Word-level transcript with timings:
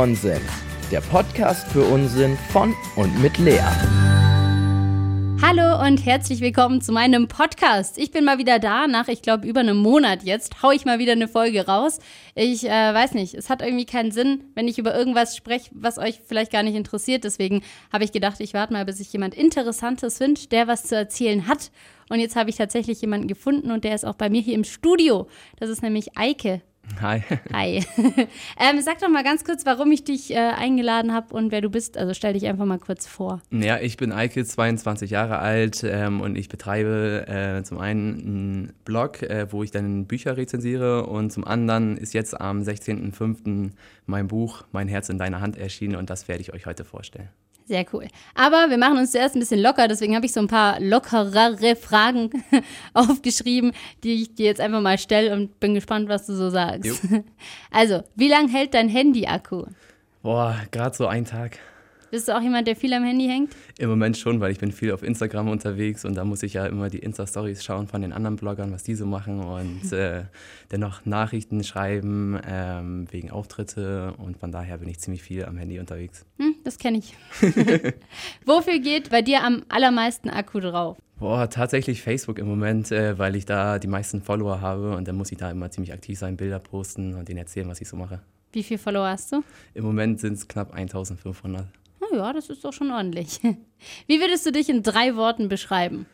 Nonsens, 0.00 0.40
der 0.90 1.02
Podcast 1.02 1.68
für 1.68 1.84
Unsinn 1.84 2.38
von 2.52 2.74
und 2.96 3.20
mit 3.20 3.36
Lea. 3.36 3.60
Hallo 5.42 5.86
und 5.86 6.06
herzlich 6.06 6.40
willkommen 6.40 6.80
zu 6.80 6.90
meinem 6.90 7.28
Podcast. 7.28 7.98
Ich 7.98 8.10
bin 8.10 8.24
mal 8.24 8.38
wieder 8.38 8.58
da. 8.58 8.86
Nach, 8.86 9.08
ich 9.08 9.20
glaube, 9.20 9.46
über 9.46 9.60
einem 9.60 9.76
Monat 9.76 10.22
jetzt 10.22 10.62
haue 10.62 10.74
ich 10.74 10.86
mal 10.86 11.00
wieder 11.00 11.12
eine 11.12 11.28
Folge 11.28 11.66
raus. 11.66 11.98
Ich 12.34 12.64
äh, 12.64 12.70
weiß 12.70 13.12
nicht, 13.12 13.34
es 13.34 13.50
hat 13.50 13.60
irgendwie 13.60 13.84
keinen 13.84 14.10
Sinn, 14.10 14.44
wenn 14.54 14.68
ich 14.68 14.78
über 14.78 14.96
irgendwas 14.96 15.36
spreche, 15.36 15.68
was 15.74 15.98
euch 15.98 16.22
vielleicht 16.26 16.50
gar 16.50 16.62
nicht 16.62 16.76
interessiert. 16.76 17.24
Deswegen 17.24 17.60
habe 17.92 18.04
ich 18.04 18.12
gedacht, 18.12 18.40
ich 18.40 18.54
warte 18.54 18.72
mal, 18.72 18.86
bis 18.86 19.00
ich 19.00 19.12
jemand 19.12 19.34
Interessantes 19.34 20.16
finde, 20.16 20.46
der 20.46 20.66
was 20.66 20.84
zu 20.84 20.96
erzählen 20.96 21.46
hat. 21.46 21.70
Und 22.08 22.20
jetzt 22.20 22.36
habe 22.36 22.48
ich 22.48 22.56
tatsächlich 22.56 23.02
jemanden 23.02 23.28
gefunden 23.28 23.70
und 23.70 23.84
der 23.84 23.94
ist 23.94 24.06
auch 24.06 24.14
bei 24.16 24.30
mir 24.30 24.40
hier 24.40 24.54
im 24.54 24.64
Studio. 24.64 25.28
Das 25.58 25.68
ist 25.68 25.82
nämlich 25.82 26.16
Eike. 26.16 26.62
Hi. 27.00 27.22
Hi. 27.52 27.84
ähm, 28.58 28.80
sag 28.80 28.98
doch 29.00 29.08
mal 29.08 29.24
ganz 29.24 29.44
kurz, 29.44 29.64
warum 29.66 29.90
ich 29.92 30.04
dich 30.04 30.32
äh, 30.32 30.36
eingeladen 30.36 31.12
habe 31.12 31.34
und 31.34 31.52
wer 31.52 31.60
du 31.60 31.70
bist. 31.70 31.96
Also 31.96 32.14
stell 32.14 32.32
dich 32.32 32.46
einfach 32.46 32.64
mal 32.64 32.78
kurz 32.78 33.06
vor. 33.06 33.40
Ja, 33.50 33.78
ich 33.78 33.96
bin 33.96 34.12
Eike, 34.12 34.44
22 34.44 35.10
Jahre 35.10 35.38
alt 35.38 35.84
ähm, 35.84 36.20
und 36.20 36.36
ich 36.36 36.48
betreibe 36.48 37.26
äh, 37.28 37.62
zum 37.62 37.78
einen 37.78 38.00
einen 38.20 38.72
Blog, 38.84 39.22
äh, 39.22 39.46
wo 39.50 39.62
ich 39.62 39.70
dann 39.70 40.06
Bücher 40.06 40.36
rezensiere 40.36 41.06
und 41.06 41.30
zum 41.30 41.44
anderen 41.44 41.96
ist 41.96 42.14
jetzt 42.14 42.40
am 42.40 42.62
16.05. 42.62 43.70
mein 44.06 44.28
Buch 44.28 44.64
Mein 44.72 44.88
Herz 44.88 45.08
in 45.08 45.18
deiner 45.18 45.40
Hand 45.40 45.56
erschienen 45.56 45.96
und 45.96 46.10
das 46.10 46.28
werde 46.28 46.40
ich 46.40 46.52
euch 46.52 46.66
heute 46.66 46.84
vorstellen. 46.84 47.28
Sehr 47.70 47.86
cool. 47.92 48.08
Aber 48.34 48.68
wir 48.68 48.78
machen 48.78 48.98
uns 48.98 49.12
zuerst 49.12 49.36
ein 49.36 49.38
bisschen 49.38 49.60
locker, 49.60 49.86
deswegen 49.86 50.16
habe 50.16 50.26
ich 50.26 50.32
so 50.32 50.40
ein 50.40 50.48
paar 50.48 50.80
lockerere 50.80 51.76
Fragen 51.76 52.28
aufgeschrieben, 52.94 53.70
die 54.02 54.22
ich 54.22 54.34
dir 54.34 54.46
jetzt 54.46 54.60
einfach 54.60 54.80
mal 54.80 54.98
stelle 54.98 55.32
und 55.32 55.60
bin 55.60 55.74
gespannt, 55.74 56.08
was 56.08 56.26
du 56.26 56.34
so 56.34 56.50
sagst. 56.50 56.84
Jo. 56.84 56.94
Also, 57.70 58.02
wie 58.16 58.26
lange 58.26 58.48
hält 58.50 58.74
dein 58.74 58.88
Handy-Akku? 58.88 59.66
Boah, 60.20 60.56
gerade 60.72 60.96
so 60.96 61.06
ein 61.06 61.24
Tag. 61.24 61.58
Bist 62.10 62.26
du 62.26 62.36
auch 62.36 62.42
jemand, 62.42 62.66
der 62.66 62.74
viel 62.74 62.92
am 62.92 63.04
Handy 63.04 63.28
hängt? 63.28 63.54
Im 63.78 63.88
Moment 63.88 64.16
schon, 64.18 64.40
weil 64.40 64.50
ich 64.50 64.58
bin 64.58 64.72
viel 64.72 64.90
auf 64.90 65.04
Instagram 65.04 65.48
unterwegs 65.48 66.04
und 66.04 66.16
da 66.16 66.24
muss 66.24 66.42
ich 66.42 66.54
ja 66.54 66.66
immer 66.66 66.90
die 66.90 66.98
Insta-Stories 66.98 67.62
schauen 67.62 67.86
von 67.86 68.02
den 68.02 68.12
anderen 68.12 68.34
Bloggern, 68.34 68.72
was 68.72 68.82
die 68.82 68.96
so 68.96 69.06
machen 69.06 69.38
und 69.38 69.92
äh, 69.92 70.24
dennoch 70.72 71.06
Nachrichten 71.06 71.62
schreiben 71.62 72.36
ähm, 72.44 73.06
wegen 73.12 73.30
Auftritte 73.30 74.14
und 74.18 74.38
von 74.38 74.50
daher 74.50 74.78
bin 74.78 74.88
ich 74.88 74.98
ziemlich 74.98 75.22
viel 75.22 75.44
am 75.44 75.56
Handy 75.56 75.78
unterwegs. 75.78 76.26
Hm, 76.38 76.56
das 76.64 76.78
kenne 76.78 76.98
ich. 76.98 77.14
Wofür 78.44 78.80
geht 78.80 79.10
bei 79.10 79.22
dir 79.22 79.44
am 79.44 79.62
allermeisten 79.68 80.30
Akku 80.30 80.58
drauf? 80.58 80.96
Boah, 81.20 81.48
tatsächlich 81.48 82.02
Facebook 82.02 82.40
im 82.40 82.48
Moment, 82.48 82.90
äh, 82.90 83.18
weil 83.18 83.36
ich 83.36 83.46
da 83.46 83.78
die 83.78 83.86
meisten 83.86 84.20
Follower 84.20 84.60
habe 84.60 84.96
und 84.96 85.06
dann 85.06 85.14
muss 85.14 85.30
ich 85.30 85.38
da 85.38 85.48
immer 85.48 85.70
ziemlich 85.70 85.92
aktiv 85.92 86.18
sein, 86.18 86.36
Bilder 86.36 86.58
posten 86.58 87.14
und 87.14 87.28
denen 87.28 87.38
erzählen, 87.38 87.68
was 87.68 87.80
ich 87.80 87.88
so 87.88 87.96
mache. 87.96 88.20
Wie 88.52 88.64
viel 88.64 88.78
Follower 88.78 89.06
hast 89.06 89.30
du? 89.30 89.44
Im 89.74 89.84
Moment 89.84 90.18
sind 90.18 90.32
es 90.32 90.48
knapp 90.48 90.74
1500. 90.74 91.66
Ja, 92.12 92.32
das 92.32 92.50
ist 92.50 92.64
doch 92.64 92.72
schon 92.72 92.90
ordentlich. 92.90 93.40
Wie 94.06 94.20
würdest 94.20 94.46
du 94.46 94.52
dich 94.52 94.68
in 94.68 94.82
drei 94.82 95.16
Worten 95.16 95.48
beschreiben? 95.48 96.06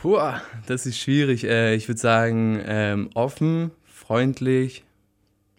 Puh, 0.00 0.18
das 0.66 0.86
ist 0.86 0.98
schwierig. 0.98 1.44
Äh, 1.44 1.74
ich 1.74 1.88
würde 1.88 2.00
sagen, 2.00 2.60
ähm, 2.66 3.10
offen, 3.14 3.70
freundlich, 3.84 4.84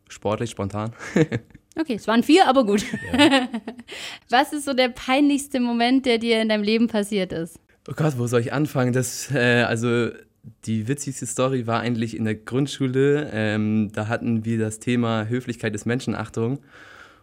sportlich, 0.09 0.49
spontan. 0.49 0.93
Okay, 1.79 1.95
es 1.95 2.05
waren 2.05 2.21
vier, 2.21 2.49
aber 2.49 2.65
gut. 2.65 2.83
Was 4.29 4.51
ist 4.51 4.65
so 4.65 4.73
der 4.73 4.89
peinlichste 4.89 5.61
Moment, 5.61 6.05
der 6.05 6.17
dir 6.17 6.41
in 6.41 6.49
deinem 6.49 6.63
Leben 6.63 6.87
passiert 6.87 7.31
ist? 7.31 7.59
Oh 7.87 7.93
Gott, 7.95 8.17
wo 8.17 8.27
soll 8.27 8.41
ich 8.41 8.51
anfangen? 8.51 8.91
Das, 8.91 9.31
äh, 9.31 9.63
also 9.63 10.09
die 10.65 10.87
witzigste 10.87 11.25
Story 11.25 11.67
war 11.67 11.79
eigentlich 11.79 12.15
in 12.17 12.25
der 12.25 12.35
Grundschule. 12.35 13.29
Ähm, 13.31 13.89
da 13.93 14.07
hatten 14.07 14.43
wir 14.43 14.59
das 14.59 14.79
Thema 14.79 15.27
Höflichkeit 15.27 15.73
ist 15.73 15.85
Menschenachtung. 15.85 16.59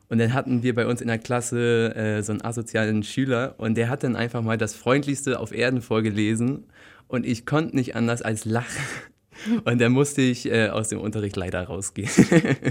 Und 0.09 0.19
dann 0.19 0.33
hatten 0.33 0.63
wir 0.63 0.75
bei 0.75 0.87
uns 0.87 1.01
in 1.01 1.09
der 1.09 1.19
Klasse 1.19 1.95
äh, 1.95 2.23
so 2.23 2.33
einen 2.33 2.43
asozialen 2.43 3.03
Schüler 3.03 3.55
und 3.59 3.77
der 3.77 3.91
hat 3.91 4.03
dann 4.05 4.17
einfach 4.17 4.43
mal 4.43 4.57
das 4.57 4.75
Freundlichste 4.75 5.39
auf 5.39 5.53
Erden 5.53 5.83
vorgelesen 5.83 6.65
und 7.09 7.27
ich 7.27 7.45
konnte 7.45 7.77
nicht 7.77 7.95
anders 7.95 8.23
als 8.23 8.45
lachen. 8.45 8.83
Und 9.65 9.81
dann 9.81 9.93
musste 9.93 10.21
ich 10.21 10.51
äh, 10.51 10.69
aus 10.69 10.89
dem 10.89 11.01
Unterricht 11.01 11.37
leider 11.37 11.63
rausgehen. 11.63 12.11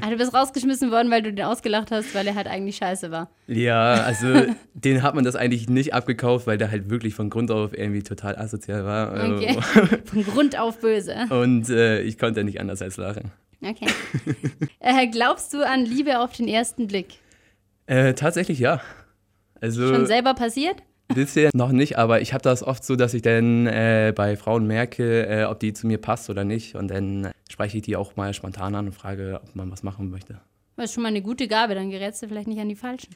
Ah, 0.01 0.09
du 0.09 0.17
bist 0.17 0.33
rausgeschmissen 0.33 0.91
worden, 0.91 1.09
weil 1.09 1.21
du 1.21 1.31
den 1.31 1.45
ausgelacht 1.45 1.91
hast, 1.91 2.13
weil 2.13 2.27
er 2.27 2.35
halt 2.35 2.47
eigentlich 2.47 2.75
scheiße 2.75 3.09
war. 3.09 3.29
ja, 3.47 3.93
also 3.93 4.27
den 4.73 5.01
hat 5.01 5.15
man 5.15 5.23
das 5.23 5.37
eigentlich 5.37 5.69
nicht 5.69 5.93
abgekauft, 5.93 6.45
weil 6.45 6.57
der 6.57 6.69
halt 6.69 6.89
wirklich 6.89 7.15
von 7.15 7.29
Grund 7.29 7.51
auf 7.51 7.71
irgendwie 7.73 8.03
total 8.03 8.35
asozial 8.37 8.83
war. 8.83 9.13
Okay. 9.13 9.57
Von 10.03 10.25
Grund 10.25 10.59
auf 10.59 10.79
böse. 10.81 11.15
Und 11.29 11.69
äh, 11.69 12.01
ich 12.01 12.17
konnte 12.17 12.43
nicht 12.43 12.59
anders 12.59 12.81
als 12.81 12.97
lachen. 12.97 13.31
Okay. 13.61 13.87
äh, 14.81 15.07
glaubst 15.07 15.53
du 15.53 15.65
an 15.65 15.85
Liebe 15.85 16.19
auf 16.19 16.33
den 16.33 16.49
ersten 16.49 16.87
Blick? 16.87 17.19
Äh, 17.87 18.13
tatsächlich 18.13 18.59
ja. 18.59 18.81
Also 19.59 19.87
Schon 19.93 20.05
selber 20.05 20.33
passiert? 20.35 20.83
bisher 21.13 21.49
noch 21.53 21.71
nicht, 21.71 21.97
aber 21.97 22.21
ich 22.21 22.33
habe 22.33 22.41
das 22.41 22.63
oft 22.63 22.83
so, 22.83 22.95
dass 22.95 23.13
ich 23.13 23.21
dann 23.21 23.67
äh, 23.67 24.13
bei 24.15 24.35
Frauen 24.35 24.67
merke, 24.67 25.25
äh, 25.27 25.45
ob 25.45 25.59
die 25.59 25.73
zu 25.73 25.87
mir 25.87 25.97
passt 25.97 26.29
oder 26.29 26.43
nicht. 26.43 26.75
Und 26.75 26.89
dann 26.89 27.31
spreche 27.49 27.77
ich 27.77 27.83
die 27.83 27.95
auch 27.95 28.15
mal 28.15 28.33
spontan 28.33 28.75
an 28.75 28.87
und 28.87 28.93
frage, 28.93 29.39
ob 29.43 29.55
man 29.55 29.71
was 29.71 29.83
machen 29.83 30.09
möchte. 30.09 30.39
Das 30.75 30.85
ist 30.85 30.93
schon 30.93 31.03
mal 31.03 31.09
eine 31.09 31.21
gute 31.21 31.47
Gabe, 31.47 31.75
dann 31.75 31.89
gerätst 31.89 32.21
du 32.21 32.27
vielleicht 32.27 32.47
nicht 32.47 32.59
an 32.59 32.69
die 32.69 32.75
Falschen. 32.75 33.15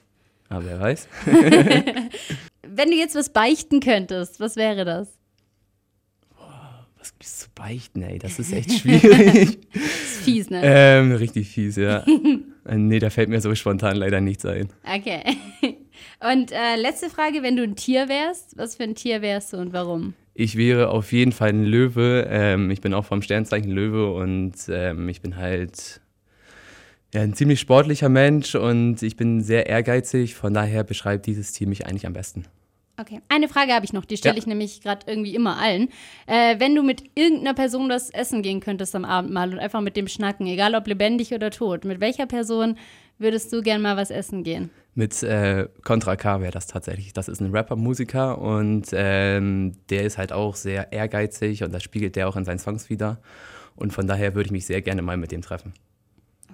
Aber 0.50 0.66
wer 0.66 0.80
weiß. 0.80 1.08
Wenn 2.68 2.90
du 2.90 2.96
jetzt 2.96 3.16
was 3.16 3.30
beichten 3.30 3.80
könntest, 3.80 4.40
was 4.40 4.56
wäre 4.56 4.86
das? 4.86 5.08
Zu 7.22 7.48
beichten, 7.56 8.02
ey? 8.02 8.20
Das 8.20 8.40
ist 8.40 8.52
echt 8.52 8.72
schwierig. 8.80 9.59
Das 9.74 9.84
ist 9.84 10.24
fies, 10.24 10.50
ne? 10.50 10.62
ähm, 10.64 11.12
richtig 11.14 11.50
fies, 11.50 11.76
ja. 11.76 12.06
Nee, 12.70 13.00
da 13.00 13.09
fällt 13.09 13.30
mir 13.30 13.42
so 13.42 13.54
spontan 13.56 13.96
leider 13.96 14.22
nichts 14.22 14.46
ein. 14.46 14.70
Okay. 14.84 15.24
Und 16.20 16.52
äh, 16.52 16.76
letzte 16.76 17.10
Frage, 17.10 17.42
wenn 17.42 17.56
du 17.56 17.64
ein 17.64 17.76
Tier 17.76 18.08
wärst, 18.08 18.56
was 18.56 18.76
für 18.76 18.84
ein 18.84 18.94
Tier 18.94 19.24
wärst 19.24 19.54
du 19.54 19.58
und 19.58 19.74
warum? 19.74 20.14
Ich 20.36 20.56
wäre 20.56 20.90
auf 20.90 21.12
jeden 21.12 21.31
Fall 21.31 21.50
ein 21.50 21.66
Löwe. 21.66 22.28
Ähm, 22.30 22.70
ich 22.70 22.80
bin 22.80 22.94
auch 22.94 23.06
vom 23.06 23.24
Sternzeichen 23.24 23.72
Löwe 23.72 24.14
und 24.14 24.54
ähm, 24.70 25.10
ich 25.10 25.22
bin 25.22 25.38
halt 25.38 26.02
ja, 27.14 27.22
ein 27.22 27.34
ziemlich 27.34 27.60
sportlicher 27.60 28.10
Mensch 28.10 28.56
und 28.56 29.02
ich 29.02 29.16
bin 29.16 29.42
sehr 29.42 29.68
ehrgeizig. 29.68 30.36
Von 30.36 30.54
daher 30.54 30.84
beschreibt 30.84 31.26
dieses 31.26 31.52
Tier 31.54 31.68
mich 31.68 31.86
eigentlich 31.88 32.06
am 32.06 32.14
besten. 32.14 32.46
Okay. 33.01 33.19
Eine 33.29 33.47
Frage 33.47 33.73
habe 33.73 33.84
ich 33.84 33.94
noch, 33.94 34.06
die 34.06 34.16
stelle 34.17 34.35
Ja. 34.35 34.39
ich 34.39 34.45
nämlich 34.45 34.81
gerade 34.81 35.07
irgendwie 35.07 35.34
immer 35.34 35.57
allen. 35.57 35.89
Äh, 36.28 36.59
wenn 36.59 36.75
du 36.75 36.84
mit 36.84 37.03
irgendeiner 37.16 37.56
Person 37.56 37.89
das 37.89 38.12
essen 38.12 38.44
gehen 38.44 38.59
könntest 38.59 38.95
am 38.95 39.06
Abend 39.06 39.31
mal 39.31 39.51
und 39.51 39.57
einfach 39.59 39.81
mit 39.81 39.97
dem 39.97 40.07
schnacken, 40.07 40.45
egal 40.45 40.75
ob 40.75 40.85
lebendig 40.85 41.34
oder 41.34 41.50
tot, 41.50 41.84
mit 41.84 42.00
welcher 42.00 42.28
Person 42.28 42.78
würdest 43.17 43.51
du 43.53 43.62
gern 43.63 43.81
mal 43.81 43.97
was 43.97 44.12
essen 44.12 44.44
gehen? 44.44 44.69
Mit 44.94 45.23
äh, 45.23 45.67
Contra 45.84 46.16
K 46.16 46.41
wäre 46.41 46.51
das 46.51 46.67
tatsächlich. 46.67 47.13
Das 47.13 47.28
ist 47.28 47.39
ein 47.39 47.51
Rapper, 47.51 47.75
Musiker 47.75 48.38
und 48.39 48.88
ähm, 48.94 49.72
der 49.89 50.03
ist 50.03 50.18
halt 50.18 50.31
auch 50.31 50.56
sehr 50.56 50.91
ehrgeizig 50.91 51.63
und 51.63 51.73
das 51.73 51.81
spiegelt 51.81 52.16
der 52.16 52.28
auch 52.28 52.35
in 52.35 52.45
seinen 52.45 52.59
Songs 52.59 52.89
wieder. 52.89 53.19
Und 53.75 53.94
von 53.94 54.06
daher 54.06 54.35
würde 54.35 54.47
ich 54.47 54.51
mich 54.51 54.66
sehr 54.66 54.81
gerne 54.81 55.01
mal 55.01 55.18
mit 55.18 55.31
dem 55.31 55.41
treffen. 55.41 55.73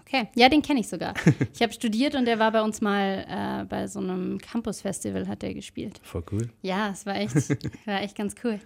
Okay, 0.07 0.29
ja, 0.35 0.47
den 0.47 0.61
kenne 0.61 0.79
ich 0.79 0.87
sogar. 0.87 1.13
Ich 1.53 1.61
habe 1.61 1.73
studiert 1.73 2.15
und 2.15 2.25
der 2.25 2.39
war 2.39 2.51
bei 2.51 2.61
uns 2.61 2.81
mal 2.81 3.25
äh, 3.27 3.65
bei 3.65 3.87
so 3.87 3.99
einem 3.99 4.37
Campus-Festival, 4.37 5.27
hat 5.27 5.41
der 5.41 5.53
gespielt. 5.53 5.99
Voll 6.03 6.23
cool. 6.31 6.49
Ja, 6.61 6.91
es 6.91 7.05
war 7.05 7.15
echt, 7.15 7.35
war 7.85 8.01
echt 8.01 8.15
ganz 8.15 8.35
cool. 8.43 8.59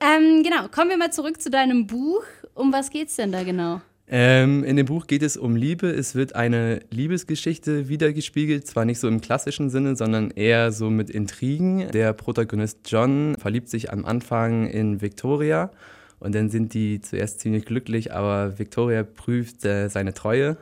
Ähm, 0.00 0.42
genau, 0.42 0.68
kommen 0.68 0.90
wir 0.90 0.96
mal 0.96 1.12
zurück 1.12 1.40
zu 1.40 1.50
deinem 1.50 1.86
Buch. 1.86 2.24
Um 2.54 2.72
was 2.72 2.90
geht's 2.90 3.16
denn 3.16 3.30
da 3.30 3.44
genau? 3.44 3.80
Ähm, 4.08 4.64
in 4.64 4.76
dem 4.76 4.86
Buch 4.86 5.06
geht 5.06 5.22
es 5.22 5.36
um 5.36 5.54
Liebe. 5.54 5.88
Es 5.88 6.14
wird 6.14 6.34
eine 6.34 6.80
Liebesgeschichte 6.90 7.88
wiedergespiegelt, 7.88 8.66
zwar 8.66 8.84
nicht 8.84 8.98
so 8.98 9.06
im 9.06 9.20
klassischen 9.20 9.70
Sinne, 9.70 9.94
sondern 9.94 10.30
eher 10.32 10.72
so 10.72 10.90
mit 10.90 11.10
Intrigen. 11.10 11.90
Der 11.92 12.12
Protagonist 12.12 12.80
John 12.86 13.36
verliebt 13.38 13.68
sich 13.68 13.92
am 13.92 14.04
Anfang 14.04 14.66
in 14.66 15.00
Victoria 15.00 15.70
und 16.18 16.34
dann 16.34 16.50
sind 16.50 16.74
die 16.74 17.00
zuerst 17.00 17.40
ziemlich 17.40 17.66
glücklich, 17.66 18.12
aber 18.12 18.58
Victoria 18.58 19.04
prüft 19.04 19.64
äh, 19.64 19.88
seine 19.88 20.12
Treue 20.14 20.56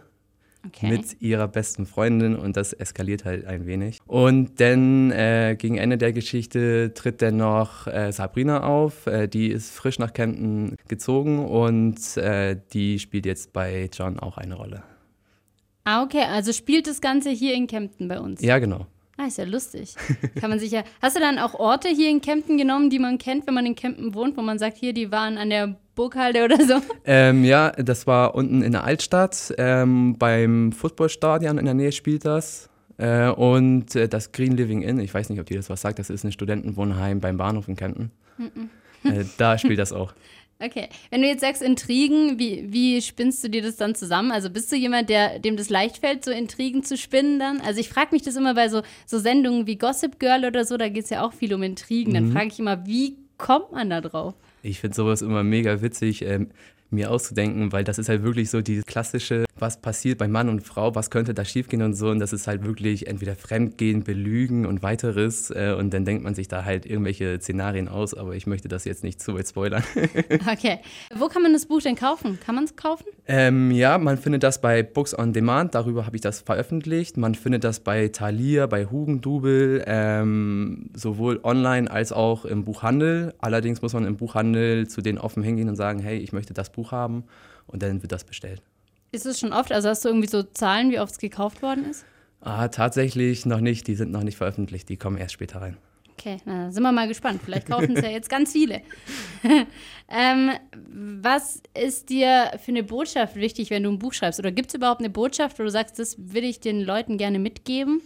Okay. 0.67 0.91
mit 0.91 1.23
ihrer 1.23 1.49
besten 1.49 1.87
Freundin 1.87 2.37
und 2.37 2.57
das 2.57 2.75
eskaliert 2.75 3.25
halt 3.25 3.47
ein 3.47 3.67
wenig. 3.67 3.99
Und 4.07 4.61
dann 4.61 5.11
äh, 5.11 5.57
gegen 5.59 5.79
Ende 5.79 5.97
der 5.97 6.13
Geschichte 6.13 6.93
tritt 6.95 7.23
dann 7.23 7.39
noch 7.39 7.87
äh, 7.87 8.13
Sabrina 8.13 8.63
auf, 8.63 9.07
äh, 9.07 9.27
die 9.27 9.49
ist 9.49 9.71
frisch 9.71 9.99
nach 9.99 10.13
Kempten 10.13 10.77
gezogen 10.87 11.47
und 11.47 12.17
äh, 12.19 12.59
die 12.73 12.99
spielt 12.99 13.25
jetzt 13.25 13.55
bei 13.55 13.89
John 13.93 14.19
auch 14.19 14.37
eine 14.37 14.55
Rolle. 14.55 14.83
Ah, 15.85 16.03
okay, 16.03 16.25
also 16.25 16.53
spielt 16.53 16.87
das 16.87 17.01
Ganze 17.01 17.31
hier 17.31 17.55
in 17.55 17.67
Kempten 17.67 18.07
bei 18.09 18.21
uns. 18.21 18.43
Ja, 18.43 18.59
genau. 18.59 18.87
Ah, 19.21 19.27
ist 19.27 19.37
ja 19.37 19.45
lustig. 19.45 19.97
Kann 20.41 20.49
man 20.49 20.59
sich 20.59 20.71
ja. 20.71 20.83
Hast 21.03 21.15
du 21.15 21.21
dann 21.21 21.39
auch 21.39 21.53
Orte 21.53 21.89
hier 21.89 22.09
in 22.09 22.23
Kempten 22.23 22.57
genommen, 22.57 22.89
die 22.89 22.99
man 22.99 23.19
kennt, 23.19 23.47
wenn 23.47 23.53
man 23.53 23.67
in 23.67 23.75
Kempten 23.75 24.15
wohnt, 24.15 24.35
wo 24.39 24.41
man 24.41 24.59
sagt, 24.59 24.79
hier, 24.79 24.95
die 24.95 25.13
waren 25.13 25.37
an 25.37 25.51
der 25.51 25.77
Burghalde 25.95 26.43
oder 26.43 26.57
so? 26.65 26.81
Ähm, 27.05 27.45
ja, 27.45 27.71
das 27.73 28.07
war 28.07 28.35
unten 28.35 28.63
in 28.63 28.73
der 28.73 28.85
Altstadt, 28.85 29.53
ähm, 29.59 30.17
beim 30.19 30.73
Footballstadion 30.73 31.59
in 31.59 31.67
der 31.67 31.75
Nähe 31.75 31.93
spielt 31.93 32.25
das. 32.25 32.71
Äh, 32.97 33.29
und 33.29 33.95
äh, 33.95 34.09
das 34.09 34.33
Green 34.33 34.57
Living 34.57 34.81
Inn, 34.81 34.99
ich 35.01 35.13
weiß 35.13 35.29
nicht, 35.29 35.41
ob 35.41 35.45
dir 35.47 35.59
das 35.59 35.69
was 35.69 35.83
sagt, 35.83 35.99
das 35.99 36.09
ist 36.09 36.25
ein 36.25 36.33
Studentenwohnheim 36.33 37.21
beim 37.21 37.37
Bahnhof 37.37 37.69
in 37.69 37.77
Kempten. 37.77 38.13
äh, 39.05 39.25
da 39.37 39.59
spielt 39.59 39.79
das 39.79 39.93
auch. 39.93 40.15
Okay. 40.63 40.89
Wenn 41.11 41.23
du 41.23 41.29
jetzt 41.29 41.41
sagst 41.41 41.63
Intrigen, 41.63 42.39
wie, 42.39 42.67
wie 42.71 43.01
spinnst 43.01 43.43
du 43.43 43.49
dir 43.49 43.63
das 43.63 43.77
dann 43.77 43.95
zusammen? 43.95 44.31
Also 44.31 44.51
bist 44.51 44.71
du 44.71 44.77
jemand, 44.77 45.09
der, 45.09 45.39
dem 45.39 45.57
das 45.57 45.71
leicht 45.71 45.99
fällt, 45.99 46.25
so 46.25 46.31
Intrigen 46.31 46.83
zu 46.85 46.97
spinnen 46.99 47.39
dann? 47.39 47.61
Also 47.63 47.81
ich 47.81 47.89
frage 47.89 48.09
mich 48.13 48.23
das 48.23 48.37
immer 48.37 48.55
bei 48.55 48.69
so, 48.69 48.83
so 49.07 49.19
Sendungen 49.19 49.67
wie 49.67 49.77
Gossip 49.77 50.19
Girl 50.21 50.45
oder 50.45 50.65
so, 50.65 50.77
da 50.77 50.89
geht 50.91 51.05
es 51.05 51.11
ja 51.11 51.25
auch 51.25 51.33
viel 51.33 51.55
um 51.55 51.63
Intrigen. 51.63 52.13
Dann 52.15 52.29
Mhm. 52.29 52.33
frage 52.33 52.49
ich 52.49 52.59
immer, 52.59 52.87
wie 52.87 53.17
kommt 53.39 53.73
man 53.73 53.89
da 53.89 54.01
drauf? 54.03 54.35
Ich 54.63 54.81
finde 54.81 54.95
sowas 54.95 55.23
immer 55.23 55.43
mega 55.43 55.81
witzig, 55.81 56.23
ähm, 56.23 56.51
mir 56.93 57.11
auszudenken, 57.11 57.73
weil 57.73 57.85
das 57.85 57.99
ist 57.99 58.09
halt 58.09 58.23
wirklich 58.23 58.51
so 58.51 58.61
die 58.61 58.83
klassische, 58.83 59.45
was 59.59 59.81
passiert 59.81 60.19
bei 60.19 60.29
Mann 60.29 60.49
und 60.49 60.63
Frau, 60.63 60.95
was 60.95 61.11
könnte 61.11 61.35
da 61.35 61.45
schiefgehen 61.45 61.83
und 61.83 61.95
so. 61.95 62.09
Und 62.11 62.19
das 62.19 62.33
ist 62.33 62.47
halt 62.47 62.65
wirklich 62.65 63.07
entweder 63.07 63.37
Fremdgehen, 63.37 64.03
Belügen 64.05 64.67
und 64.67 64.83
weiteres. 64.83 65.51
Äh, 65.51 65.75
und 65.79 65.93
dann 65.95 66.05
denkt 66.05 66.25
man 66.25 66.35
sich 66.35 66.49
da 66.49 66.65
halt 66.65 66.87
irgendwelche 66.87 67.39
Szenarien 67.41 67.89
aus, 67.89 68.15
aber 68.15 68.35
ich 68.35 68.47
möchte 68.47 68.69
das 68.69 68.85
jetzt 68.85 69.05
nicht 69.05 69.21
zu 69.21 69.35
weit 69.35 69.49
spoilern. 69.49 69.83
Okay. 70.51 70.79
Wo 71.15 71.29
kann 71.29 71.43
man 71.43 71.53
das 71.53 71.67
Buch 71.67 71.81
denn 71.81 71.95
kaufen? 71.95 72.39
Kann 72.45 72.55
man 72.55 72.65
es 72.65 72.75
kaufen? 72.75 73.05
Ähm, 73.27 73.71
ja, 73.71 73.99
man 73.99 74.19
findet 74.19 74.43
das 74.43 74.61
bei 74.61 74.83
Books 74.83 75.17
on 75.17 75.33
Demand, 75.33 75.75
darüber 75.75 76.07
habe 76.07 76.17
ich 76.17 76.23
das 76.23 76.41
veröffentlicht. 76.41 77.17
Man 77.17 77.35
findet 77.35 77.65
das 77.65 77.81
bei 77.81 78.09
Thalia, 78.09 78.67
bei 78.67 78.87
Hugendubel, 78.87 79.85
ähm, 79.87 80.91
sowohl 80.95 81.41
online 81.43 81.91
als 81.91 82.13
auch 82.13 82.45
im 82.45 82.65
Buchhandel. 82.65 83.35
Allerdings 83.39 83.83
muss 83.83 83.93
man 83.93 84.07
im 84.07 84.17
Buchhandel 84.17 84.89
zu 84.89 85.03
denen 85.03 85.19
offen 85.19 85.43
hingehen 85.43 85.69
und 85.69 85.77
sagen, 85.77 86.01
hey, 86.01 86.19
ich 86.19 86.33
möchte 86.33 86.55
das 86.55 86.71
Buch 86.71 86.80
haben 86.91 87.25
und 87.67 87.83
dann 87.83 88.03
wird 88.03 88.13
das 88.13 88.25
bestellt. 88.25 88.63
Ist 89.13 89.27
es 89.27 89.41
schon 89.41 89.53
oft? 89.53 89.73
Also 89.73 89.89
hast 89.89 90.05
du 90.05 90.09
irgendwie 90.09 90.29
so 90.29 90.43
Zahlen, 90.43 90.91
wie 90.91 91.01
oft 91.01 91.13
es 91.13 91.19
gekauft 91.19 91.63
worden 91.63 91.85
ist? 91.85 92.05
Ah, 92.41 92.69
tatsächlich 92.69 93.45
noch 93.45 93.61
nicht, 93.61 93.87
die 93.87 93.95
sind 93.95 94.13
noch 94.13 94.23
nicht 94.23 94.39
veröffentlicht, 94.39 94.89
die 94.89 94.97
kommen 94.97 95.19
erst 95.19 95.35
später 95.35 95.61
rein. 95.61 95.77
Okay, 96.13 96.39
na, 96.45 96.71
sind 96.71 96.83
wir 96.83 96.93
mal 96.93 97.09
gespannt. 97.09 97.41
Vielleicht 97.43 97.67
kaufen 97.67 97.97
es 97.97 98.03
ja 98.03 98.11
jetzt 98.11 98.29
ganz 98.29 98.53
viele. 98.53 98.83
ähm, 100.09 100.51
was 100.93 101.63
ist 101.73 102.11
dir 102.11 102.53
für 102.63 102.73
eine 102.73 102.83
Botschaft 102.83 103.37
wichtig, 103.37 103.71
wenn 103.71 103.85
du 103.85 103.91
ein 103.91 103.99
Buch 103.99 104.13
schreibst? 104.13 104.39
Oder 104.39 104.53
gibt 104.53 104.69
es 104.69 104.75
überhaupt 104.75 105.01
eine 105.01 105.09
Botschaft, 105.09 105.59
wo 105.59 105.63
du 105.63 105.71
sagst, 105.71 105.99
das 105.99 106.17
will 106.19 106.45
ich 106.45 106.61
den 106.61 106.83
Leuten 106.83 107.17
gerne 107.17 107.39
mitgeben? 107.39 108.03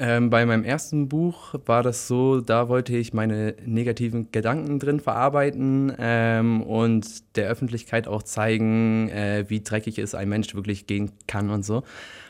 Ähm, 0.00 0.30
bei 0.30 0.46
meinem 0.46 0.62
ersten 0.62 1.08
Buch 1.08 1.54
war 1.66 1.82
das 1.82 2.06
so, 2.06 2.40
da 2.40 2.68
wollte 2.68 2.96
ich 2.96 3.12
meine 3.12 3.56
negativen 3.66 4.30
Gedanken 4.30 4.78
drin 4.78 5.00
verarbeiten 5.00 5.92
ähm, 5.98 6.62
und 6.62 7.36
der 7.36 7.48
Öffentlichkeit 7.48 8.06
auch 8.06 8.22
zeigen, 8.22 9.08
äh, 9.08 9.44
wie 9.48 9.60
dreckig 9.60 9.98
es 9.98 10.14
ein 10.14 10.28
Mensch 10.28 10.54
wirklich 10.54 10.86
gehen 10.86 11.10
kann 11.26 11.50
und 11.50 11.64
so. 11.64 11.82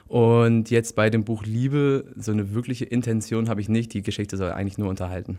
Und 0.07 0.71
jetzt 0.71 0.97
bei 0.97 1.11
dem 1.11 1.25
Buch 1.25 1.45
Liebe, 1.45 2.07
so 2.17 2.33
eine 2.33 2.55
wirkliche 2.55 2.87
Intention 2.87 3.51
habe 3.51 3.61
ich 3.61 3.69
nicht. 3.69 3.93
Die 3.93 4.01
Geschichte 4.01 4.39
soll 4.39 4.51
eigentlich 4.53 4.79
nur 4.79 4.89
unterhalten. 4.89 5.39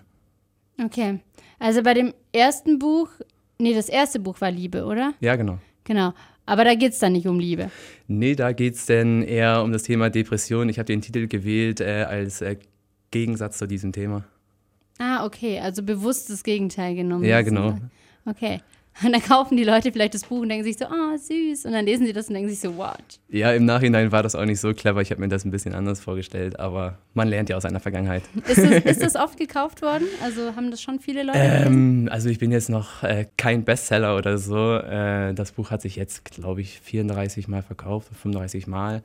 Okay. 0.83 1.19
Also 1.57 1.81
bei 1.81 1.95
dem 1.95 2.13
ersten 2.31 2.77
Buch, 2.77 3.09
nee, 3.57 3.73
das 3.73 3.89
erste 3.89 4.19
Buch 4.19 4.39
war 4.39 4.51
Liebe, 4.51 4.85
oder? 4.85 5.13
Ja, 5.19 5.35
genau. 5.35 5.57
Genau. 5.83 6.13
Aber 6.50 6.63
da 6.63 6.74
geht 6.74 6.94
es 6.94 7.00
dann 7.00 7.13
nicht 7.13 7.28
um 7.28 7.40
Liebe. 7.40 7.69
Nee, 8.07 8.34
da 8.34 8.54
geht 8.54 8.74
es 8.74 8.88
denn 8.88 9.22
eher 9.22 9.62
um 9.62 9.72
das 9.72 9.84
Thema 9.84 10.10
Depression. 10.10 10.68
Ich 10.68 10.80
habe 10.80 10.88
den 10.88 11.00
Titel 11.00 11.28
gewählt 11.28 11.80
äh, 11.80 12.06
als 12.10 12.42
äh, 12.42 12.57
Gegensatz 13.12 13.60
zu 13.60 13.68
diesem 13.68 13.92
Thema. 13.92 14.24
Ah, 14.98 15.25
okay. 15.25 15.60
Also 15.60 15.84
bewusst 15.84 16.28
das 16.31 16.44
Gegenteil 16.44 16.96
genommen. 16.96 17.24
Ja, 17.24 17.44
genau. 17.44 17.78
Okay. 18.25 18.62
Und 19.04 19.13
dann 19.13 19.22
kaufen 19.22 19.56
die 19.56 19.63
Leute 19.63 19.92
vielleicht 19.92 20.13
das 20.13 20.25
Buch 20.25 20.42
und 20.42 20.50
denken 20.50 20.63
sich 20.63 20.78
so, 20.78 20.86
ah, 20.86 21.18
süß. 21.18 21.66
Und 21.66 21.72
dann 21.72 21.86
lesen 21.86 22.06
sie 22.06 22.13
das 22.13 22.28
und 22.28 22.34
denken 22.34 22.50
sich 22.50 22.60
so, 22.60 22.75
what? 22.75 23.19
Ja, 23.30 23.51
im 23.54 23.66
Nachhinein 23.66 24.12
war 24.12 24.24
das 24.24 24.36
auch 24.36 24.46
nicht 24.46 24.60
so 24.60 24.74
clever. 24.74 25.01
Ich 25.01 25.12
habe 25.12 25.22
mir 25.22 25.30
das 25.30 25.46
ein 25.46 25.51
bisschen 25.51 25.74
anders 25.74 26.00
vorgestellt, 26.01 26.60
aber 26.60 26.98
man 27.13 27.28
lernt 27.28 27.50
ja 27.50 27.57
aus 27.57 27.63
seiner 27.63 27.80
Vergangenheit. 27.80 28.24
Ist 28.48 28.57
das, 28.57 28.72
ist 28.86 29.01
das 29.01 29.16
oft 29.16 29.38
gekauft 29.38 29.81
worden? 29.81 30.07
Also 30.24 30.56
haben 30.56 30.72
das 30.72 30.81
schon 30.81 31.00
viele 31.00 31.24
Leute? 31.24 31.40
Ähm, 31.40 32.10
also 32.12 32.30
ich 32.30 32.40
bin 32.40 32.51
jetzt 32.51 32.69
noch 32.69 33.04
äh, 33.04 33.25
kein 33.38 33.63
Bestseller 33.63 34.18
oder 34.18 34.38
so. 34.38 34.75
Äh, 34.75 35.34
das 35.34 35.54
Buch 35.54 35.72
hat 35.72 35.81
sich 35.81 35.96
jetzt, 35.96 36.25
glaube 36.25 36.62
ich, 36.62 36.80
34 36.81 37.48
Mal 37.48 37.63
verkauft, 37.63 38.10
35 38.22 38.68
Mal. 38.68 39.01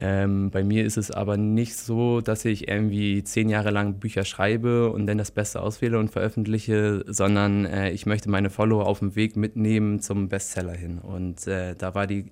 Ähm, 0.00 0.50
bei 0.50 0.64
mir 0.64 0.84
ist 0.84 0.96
es 0.96 1.10
aber 1.10 1.36
nicht 1.36 1.76
so, 1.76 2.20
dass 2.20 2.44
ich 2.44 2.68
irgendwie 2.68 3.22
zehn 3.22 3.48
Jahre 3.48 3.70
lang 3.70 4.00
Bücher 4.00 4.24
schreibe 4.24 4.90
und 4.90 5.06
dann 5.06 5.18
das 5.18 5.30
Beste 5.30 5.60
auswähle 5.60 5.98
und 5.98 6.10
veröffentliche, 6.10 7.04
sondern 7.06 7.64
äh, 7.64 7.90
ich 7.90 8.04
möchte 8.06 8.28
meine 8.28 8.50
Follower 8.50 8.86
auf 8.86 8.98
dem 8.98 9.14
Weg 9.14 9.36
mitnehmen 9.36 10.00
zum 10.00 10.28
Bestseller 10.28 10.74
hin. 10.74 10.98
Und 10.98 11.46
äh, 11.46 11.76
da 11.76 11.94
war 11.94 12.06
die 12.06 12.26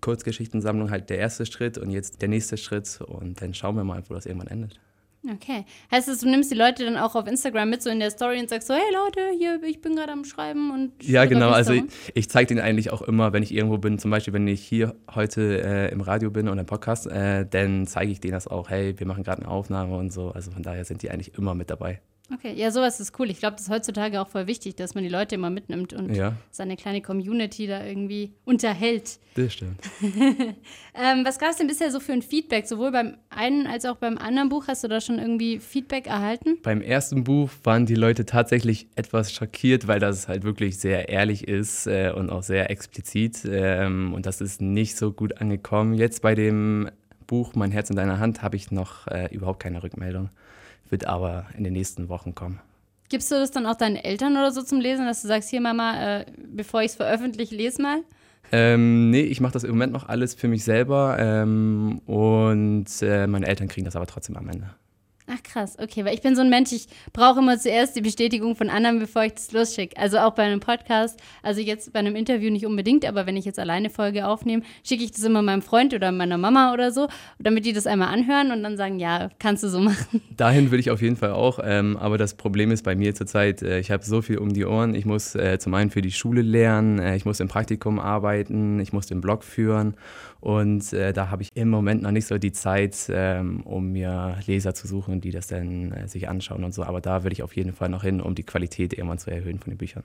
Kurzgeschichtensammlung 0.00 0.90
halt 0.90 1.10
der 1.10 1.18
erste 1.18 1.46
Schritt 1.46 1.78
und 1.78 1.90
jetzt 1.90 2.22
der 2.22 2.28
nächste 2.28 2.56
Schritt 2.56 3.00
und 3.00 3.40
dann 3.40 3.54
schauen 3.54 3.76
wir 3.76 3.84
mal, 3.84 4.02
wo 4.08 4.14
das 4.14 4.26
irgendwann 4.26 4.48
endet. 4.48 4.80
Okay. 5.30 5.64
Heißt 5.90 6.08
das, 6.08 6.18
du 6.18 6.28
nimmst 6.28 6.50
die 6.50 6.56
Leute 6.56 6.84
dann 6.84 6.96
auch 6.96 7.14
auf 7.14 7.28
Instagram 7.28 7.70
mit 7.70 7.80
so 7.82 7.90
in 7.90 8.00
der 8.00 8.10
Story 8.10 8.40
und 8.40 8.48
sagst 8.48 8.66
so, 8.66 8.74
hey 8.74 8.92
Leute, 8.92 9.20
hier, 9.38 9.62
ich 9.62 9.80
bin 9.80 9.94
gerade 9.94 10.12
am 10.12 10.24
Schreiben 10.24 10.72
und 10.72 10.92
Ja, 11.02 11.26
genau. 11.26 11.50
Also 11.50 11.74
ich, 11.74 11.84
ich 12.14 12.28
zeige 12.28 12.48
den 12.48 12.60
eigentlich 12.60 12.90
auch 12.90 13.02
immer, 13.02 13.32
wenn 13.32 13.44
ich 13.44 13.54
irgendwo 13.54 13.78
bin. 13.78 14.00
Zum 14.00 14.10
Beispiel, 14.10 14.34
wenn 14.34 14.48
ich 14.48 14.62
hier 14.62 14.96
heute 15.14 15.62
äh, 15.62 15.92
im 15.92 16.00
Radio 16.00 16.30
bin 16.30 16.48
oder 16.48 16.60
im 16.60 16.66
Podcast, 16.66 17.06
äh, 17.06 17.46
dann 17.48 17.86
zeige 17.86 18.10
ich 18.10 18.20
denen 18.20 18.32
das 18.32 18.48
auch. 18.48 18.68
Hey, 18.68 18.98
wir 18.98 19.06
machen 19.06 19.22
gerade 19.22 19.42
eine 19.42 19.50
Aufnahme 19.50 19.96
und 19.96 20.12
so. 20.12 20.30
Also 20.30 20.50
von 20.50 20.62
daher 20.62 20.84
sind 20.84 21.02
die 21.02 21.10
eigentlich 21.10 21.38
immer 21.38 21.54
mit 21.54 21.70
dabei. 21.70 22.00
Okay, 22.34 22.54
ja, 22.54 22.70
sowas 22.70 22.98
ist 23.00 23.18
cool. 23.18 23.30
Ich 23.30 23.38
glaube, 23.38 23.56
das 23.56 23.62
ist 23.66 23.70
heutzutage 23.70 24.20
auch 24.20 24.28
voll 24.28 24.46
wichtig, 24.46 24.76
dass 24.76 24.94
man 24.94 25.04
die 25.04 25.10
Leute 25.10 25.34
immer 25.34 25.50
mitnimmt 25.50 25.92
und 25.92 26.14
Ja, 26.14 26.34
seine 26.50 26.76
kleine 26.76 27.02
Community 27.02 27.66
da 27.66 27.84
irgendwie 27.84 28.32
unterhält. 28.44 29.18
das 29.34 29.52
stimmt. 29.52 29.80
Ähm, 30.94 31.24
was 31.24 31.38
gab 31.38 31.48
es 31.50 31.56
denn 31.56 31.68
bisher 31.68 31.90
so 31.90 32.00
für 32.00 32.12
ein 32.12 32.20
Feedback? 32.20 32.66
Sowohl 32.66 32.92
beim 32.92 33.16
einen 33.30 33.66
als 33.66 33.86
auch 33.86 33.96
beim 33.96 34.18
anderen 34.18 34.50
Buch? 34.50 34.66
Hast 34.68 34.84
du 34.84 34.88
da 34.88 35.00
schon 35.00 35.18
irgendwie 35.18 35.58
Feedback 35.58 36.06
erhalten? 36.06 36.58
Beim 36.62 36.82
ersten 36.82 37.24
Buch 37.24 37.48
waren 37.64 37.86
die 37.86 37.94
Leute 37.94 38.26
tatsächlich 38.26 38.88
etwas 38.94 39.32
schockiert, 39.32 39.86
weil 39.88 40.00
das 40.00 40.28
halt 40.28 40.42
wirklich 40.44 40.78
sehr 40.78 41.08
ehrlich 41.08 41.48
ist 41.48 41.86
äh, 41.86 42.12
und 42.14 42.28
auch 42.28 42.42
sehr 42.42 42.70
explizit. 42.70 43.46
Ähm, 43.50 44.12
und 44.12 44.26
das 44.26 44.42
ist 44.42 44.60
nicht 44.60 44.96
so 44.98 45.12
gut 45.12 45.40
angekommen. 45.40 45.94
Jetzt 45.94 46.20
bei 46.20 46.34
dem 46.34 46.90
Buch 47.26 47.54
Mein 47.54 47.70
Herz 47.72 47.88
in 47.88 47.96
deiner 47.96 48.18
Hand 48.18 48.42
habe 48.42 48.56
ich 48.56 48.70
noch 48.70 49.06
äh, 49.06 49.34
überhaupt 49.34 49.60
keine 49.62 49.82
Rückmeldung. 49.82 50.28
Wird 50.92 51.06
aber 51.06 51.46
in 51.56 51.64
den 51.64 51.72
nächsten 51.72 52.10
Wochen 52.10 52.34
kommen. 52.34 52.60
Gibst 53.08 53.30
du 53.30 53.36
das 53.36 53.50
dann 53.50 53.64
auch 53.64 53.76
deinen 53.76 53.96
Eltern 53.96 54.34
oder 54.34 54.52
so 54.52 54.60
zum 54.60 54.78
Lesen, 54.78 55.06
dass 55.06 55.22
du 55.22 55.28
sagst, 55.28 55.48
hier 55.48 55.62
Mama, 55.62 56.18
äh, 56.18 56.26
bevor 56.52 56.82
ich 56.82 56.88
es 56.88 56.96
veröffentliche, 56.96 57.54
les 57.54 57.78
mal? 57.78 58.00
Ähm, 58.52 59.08
nee, 59.08 59.22
ich 59.22 59.40
mache 59.40 59.54
das 59.54 59.64
im 59.64 59.70
Moment 59.70 59.94
noch 59.94 60.10
alles 60.10 60.34
für 60.34 60.48
mich 60.48 60.64
selber 60.64 61.16
ähm, 61.18 62.02
und 62.04 62.84
äh, 63.00 63.26
meine 63.26 63.46
Eltern 63.46 63.68
kriegen 63.68 63.86
das 63.86 63.96
aber 63.96 64.06
trotzdem 64.06 64.36
am 64.36 64.46
Ende. 64.50 64.68
Ach 65.28 65.42
krass, 65.42 65.76
okay, 65.80 66.04
weil 66.04 66.14
ich 66.14 66.20
bin 66.20 66.34
so 66.34 66.42
ein 66.42 66.50
Mensch, 66.50 66.72
ich 66.72 66.88
brauche 67.12 67.38
immer 67.38 67.56
zuerst 67.56 67.94
die 67.94 68.00
Bestätigung 68.00 68.56
von 68.56 68.68
anderen, 68.68 68.98
bevor 68.98 69.24
ich 69.24 69.34
das 69.34 69.52
losschicke. 69.52 69.96
Also 69.96 70.18
auch 70.18 70.32
bei 70.32 70.42
einem 70.42 70.58
Podcast, 70.58 71.20
also 71.42 71.60
jetzt 71.60 71.92
bei 71.92 72.00
einem 72.00 72.16
Interview 72.16 72.50
nicht 72.50 72.66
unbedingt, 72.66 73.04
aber 73.06 73.24
wenn 73.26 73.36
ich 73.36 73.44
jetzt 73.44 73.60
alleine 73.60 73.88
Folge 73.88 74.26
aufnehme, 74.26 74.64
schicke 74.84 75.04
ich 75.04 75.12
das 75.12 75.22
immer 75.22 75.40
meinem 75.42 75.62
Freund 75.62 75.94
oder 75.94 76.10
meiner 76.10 76.38
Mama 76.38 76.72
oder 76.72 76.90
so, 76.90 77.06
damit 77.38 77.64
die 77.64 77.72
das 77.72 77.86
einmal 77.86 78.12
anhören 78.12 78.50
und 78.50 78.64
dann 78.64 78.76
sagen, 78.76 78.98
ja, 78.98 79.30
kannst 79.38 79.62
du 79.62 79.68
so 79.68 79.78
machen. 79.80 80.22
Dahin 80.36 80.72
will 80.72 80.80
ich 80.80 80.90
auf 80.90 81.00
jeden 81.00 81.16
Fall 81.16 81.32
auch, 81.32 81.60
ähm, 81.62 81.96
aber 81.96 82.18
das 82.18 82.34
Problem 82.34 82.72
ist 82.72 82.82
bei 82.82 82.96
mir 82.96 83.14
zurzeit, 83.14 83.62
äh, 83.62 83.78
ich 83.78 83.92
habe 83.92 84.04
so 84.04 84.22
viel 84.22 84.38
um 84.38 84.52
die 84.52 84.64
Ohren. 84.64 84.94
Ich 84.94 85.06
muss 85.06 85.36
äh, 85.36 85.58
zum 85.60 85.72
einen 85.74 85.90
für 85.90 86.02
die 86.02 86.12
Schule 86.12 86.42
lernen, 86.42 86.98
äh, 86.98 87.14
ich 87.14 87.24
muss 87.24 87.38
im 87.38 87.48
Praktikum 87.48 88.00
arbeiten, 88.00 88.80
ich 88.80 88.92
muss 88.92 89.06
den 89.06 89.20
Blog 89.20 89.44
führen 89.44 89.94
und 90.42 90.92
äh, 90.92 91.12
da 91.12 91.30
habe 91.30 91.42
ich 91.42 91.50
im 91.54 91.70
Moment 91.70 92.02
noch 92.02 92.10
nicht 92.10 92.26
so 92.26 92.36
die 92.36 92.50
Zeit, 92.50 93.06
ähm, 93.10 93.60
um 93.60 93.92
mir 93.92 94.38
Leser 94.44 94.74
zu 94.74 94.88
suchen, 94.88 95.20
die 95.20 95.30
das 95.30 95.46
dann 95.46 95.92
äh, 95.92 96.08
sich 96.08 96.28
anschauen 96.28 96.64
und 96.64 96.74
so. 96.74 96.82
Aber 96.82 97.00
da 97.00 97.22
will 97.22 97.30
ich 97.30 97.44
auf 97.44 97.54
jeden 97.54 97.72
Fall 97.72 97.88
noch 97.88 98.02
hin, 98.02 98.20
um 98.20 98.34
die 98.34 98.42
Qualität 98.42 98.92
irgendwann 98.92 99.18
zu 99.18 99.30
erhöhen 99.30 99.60
von 99.60 99.70
den 99.70 99.78
Büchern. 99.78 100.02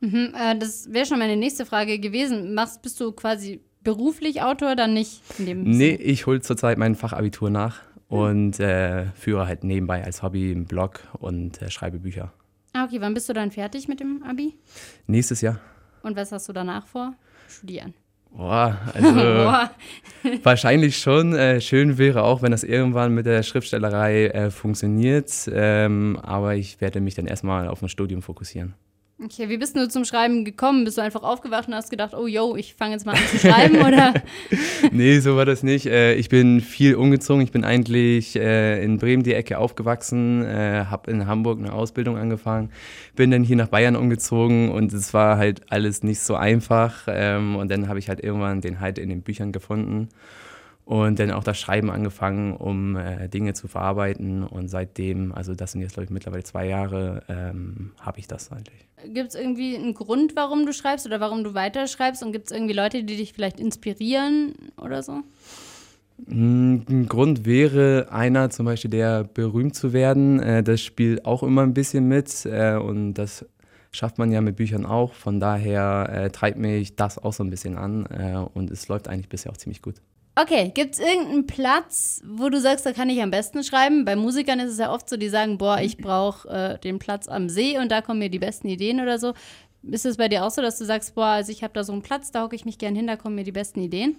Mhm, 0.00 0.34
äh, 0.36 0.58
das 0.58 0.92
wäre 0.92 1.06
schon 1.06 1.20
meine 1.20 1.36
nächste 1.36 1.64
Frage 1.64 2.00
gewesen. 2.00 2.54
Machst, 2.54 2.82
bist 2.82 2.98
du 2.98 3.12
quasi 3.12 3.60
beruflich 3.84 4.42
Autor, 4.42 4.74
dann 4.74 4.94
nicht 4.94 5.22
in 5.38 5.46
dem 5.46 5.62
Nee, 5.62 5.94
ich 5.94 6.26
hole 6.26 6.40
zurzeit 6.40 6.76
mein 6.76 6.96
Fachabitur 6.96 7.48
nach 7.48 7.82
und 8.08 8.58
äh, 8.58 9.12
führe 9.12 9.46
halt 9.46 9.62
nebenbei 9.62 10.02
als 10.02 10.24
Hobby 10.24 10.50
einen 10.50 10.64
Blog 10.64 11.02
und 11.20 11.62
äh, 11.62 11.70
schreibe 11.70 12.00
Bücher. 12.00 12.32
Ah, 12.72 12.84
okay, 12.84 13.00
wann 13.00 13.14
bist 13.14 13.28
du 13.28 13.32
dann 13.32 13.52
fertig 13.52 13.86
mit 13.86 14.00
dem 14.00 14.24
Abi? 14.24 14.56
Nächstes 15.06 15.40
Jahr. 15.40 15.60
Und 16.02 16.16
was 16.16 16.32
hast 16.32 16.48
du 16.48 16.52
danach 16.52 16.88
vor? 16.88 17.14
Studieren. 17.48 17.94
Boah, 18.34 18.78
also 18.94 19.14
Boah. 19.14 19.70
wahrscheinlich 20.42 20.98
schon. 20.98 21.34
Äh, 21.34 21.60
schön 21.60 21.98
wäre 21.98 22.22
auch, 22.22 22.42
wenn 22.42 22.52
das 22.52 22.64
irgendwann 22.64 23.14
mit 23.14 23.26
der 23.26 23.42
Schriftstellerei 23.42 24.26
äh, 24.28 24.50
funktioniert. 24.50 25.30
Ähm, 25.52 26.18
aber 26.22 26.54
ich 26.54 26.80
werde 26.80 27.00
mich 27.00 27.14
dann 27.14 27.26
erstmal 27.26 27.68
auf 27.68 27.82
ein 27.82 27.88
Studium 27.88 28.22
fokussieren. 28.22 28.74
Okay, 29.24 29.48
wie 29.48 29.56
bist 29.56 29.76
du 29.76 29.88
zum 29.88 30.04
Schreiben 30.04 30.44
gekommen? 30.44 30.84
Bist 30.84 30.98
du 30.98 31.02
einfach 31.02 31.22
aufgewacht 31.22 31.68
und 31.68 31.74
hast 31.74 31.90
gedacht, 31.90 32.12
oh 32.12 32.26
yo, 32.26 32.56
ich 32.56 32.74
fange 32.74 32.94
jetzt 32.94 33.06
mal 33.06 33.12
an 33.12 33.22
zu 33.30 33.38
schreiben 33.38 33.76
oder? 33.86 34.14
nee, 34.90 35.20
so 35.20 35.36
war 35.36 35.44
das 35.44 35.62
nicht. 35.62 35.86
Äh, 35.86 36.14
ich 36.14 36.28
bin 36.28 36.60
viel 36.60 36.96
umgezogen. 36.96 37.42
Ich 37.42 37.52
bin 37.52 37.64
eigentlich 37.64 38.34
äh, 38.34 38.82
in 38.82 38.98
Bremen 38.98 39.22
die 39.22 39.34
Ecke 39.34 39.58
aufgewachsen, 39.58 40.44
äh, 40.44 40.86
habe 40.90 41.10
in 41.10 41.26
Hamburg 41.26 41.60
eine 41.60 41.72
Ausbildung 41.72 42.16
angefangen, 42.16 42.70
bin 43.14 43.30
dann 43.30 43.44
hier 43.44 43.56
nach 43.56 43.68
Bayern 43.68 43.94
umgezogen 43.94 44.72
und 44.72 44.92
es 44.92 45.14
war 45.14 45.36
halt 45.36 45.70
alles 45.70 46.02
nicht 46.02 46.20
so 46.20 46.34
einfach. 46.34 47.04
Ähm, 47.06 47.54
und 47.54 47.70
dann 47.70 47.88
habe 47.88 48.00
ich 48.00 48.08
halt 48.08 48.24
irgendwann 48.24 48.60
den 48.60 48.80
Halt 48.80 48.98
in 48.98 49.08
den 49.08 49.22
Büchern 49.22 49.52
gefunden. 49.52 50.08
Und 50.84 51.18
dann 51.18 51.30
auch 51.30 51.44
das 51.44 51.58
Schreiben 51.58 51.90
angefangen, 51.90 52.56
um 52.56 52.96
äh, 52.96 53.28
Dinge 53.28 53.54
zu 53.54 53.68
verarbeiten. 53.68 54.42
Und 54.42 54.68
seitdem, 54.68 55.32
also 55.32 55.54
das 55.54 55.72
sind 55.72 55.80
jetzt, 55.80 55.94
glaube 55.94 56.04
ich, 56.04 56.10
mittlerweile 56.10 56.42
zwei 56.42 56.66
Jahre, 56.66 57.22
ähm, 57.28 57.92
habe 58.00 58.18
ich 58.18 58.26
das 58.26 58.50
eigentlich. 58.50 58.86
Gibt 59.06 59.30
es 59.30 59.34
irgendwie 59.34 59.76
einen 59.76 59.94
Grund, 59.94 60.34
warum 60.34 60.66
du 60.66 60.72
schreibst 60.72 61.06
oder 61.06 61.20
warum 61.20 61.44
du 61.44 61.54
weiterschreibst? 61.54 62.22
Und 62.22 62.32
gibt 62.32 62.46
es 62.46 62.52
irgendwie 62.52 62.74
Leute, 62.74 63.04
die 63.04 63.16
dich 63.16 63.32
vielleicht 63.32 63.60
inspirieren 63.60 64.54
oder 64.76 65.02
so? 65.02 65.22
Hm, 66.28 66.84
ein 66.88 67.08
Grund 67.08 67.46
wäre 67.46 68.08
einer 68.10 68.50
zum 68.50 68.66
Beispiel, 68.66 68.90
der 68.90 69.24
berühmt 69.24 69.74
zu 69.74 69.92
werden. 69.92 70.40
Äh, 70.40 70.62
das 70.62 70.80
spielt 70.80 71.24
auch 71.24 71.42
immer 71.42 71.62
ein 71.62 71.74
bisschen 71.74 72.08
mit 72.08 72.44
äh, 72.44 72.74
und 72.74 73.14
das 73.14 73.46
schafft 73.92 74.18
man 74.18 74.32
ja 74.32 74.40
mit 74.40 74.56
Büchern 74.56 74.86
auch. 74.86 75.12
Von 75.14 75.38
daher 75.38 76.08
äh, 76.12 76.30
treibt 76.30 76.58
mich 76.58 76.96
das 76.96 77.18
auch 77.18 77.32
so 77.32 77.44
ein 77.44 77.50
bisschen 77.50 77.76
an 77.76 78.06
und 78.54 78.70
es 78.70 78.88
läuft 78.88 79.06
eigentlich 79.06 79.28
bisher 79.28 79.52
auch 79.52 79.56
ziemlich 79.56 79.82
gut. 79.82 79.96
Okay, 80.34 80.72
gibt 80.74 80.94
es 80.94 81.00
irgendeinen 81.00 81.46
Platz, 81.46 82.22
wo 82.26 82.48
du 82.48 82.58
sagst, 82.58 82.86
da 82.86 82.92
kann 82.92 83.10
ich 83.10 83.20
am 83.20 83.30
besten 83.30 83.62
schreiben? 83.62 84.06
Bei 84.06 84.16
Musikern 84.16 84.60
ist 84.60 84.72
es 84.72 84.78
ja 84.78 84.90
oft 84.90 85.08
so, 85.08 85.18
die 85.18 85.28
sagen, 85.28 85.58
boah, 85.58 85.80
ich 85.80 85.98
brauche 85.98 86.48
äh, 86.48 86.78
den 86.78 86.98
Platz 86.98 87.28
am 87.28 87.50
See 87.50 87.78
und 87.78 87.92
da 87.92 88.00
kommen 88.00 88.18
mir 88.18 88.30
die 88.30 88.38
besten 88.38 88.68
Ideen 88.68 89.00
oder 89.00 89.18
so. 89.18 89.34
Ist 89.82 90.06
es 90.06 90.16
bei 90.16 90.28
dir 90.28 90.44
auch 90.44 90.50
so, 90.50 90.62
dass 90.62 90.78
du 90.78 90.86
sagst, 90.86 91.14
boah, 91.14 91.26
also 91.26 91.52
ich 91.52 91.62
habe 91.62 91.74
da 91.74 91.84
so 91.84 91.92
einen 91.92 92.00
Platz, 92.00 92.30
da 92.30 92.44
hocke 92.44 92.56
ich 92.56 92.64
mich 92.64 92.78
gern 92.78 92.94
hin, 92.94 93.06
da 93.06 93.16
kommen 93.16 93.34
mir 93.34 93.44
die 93.44 93.52
besten 93.52 93.80
Ideen? 93.80 94.16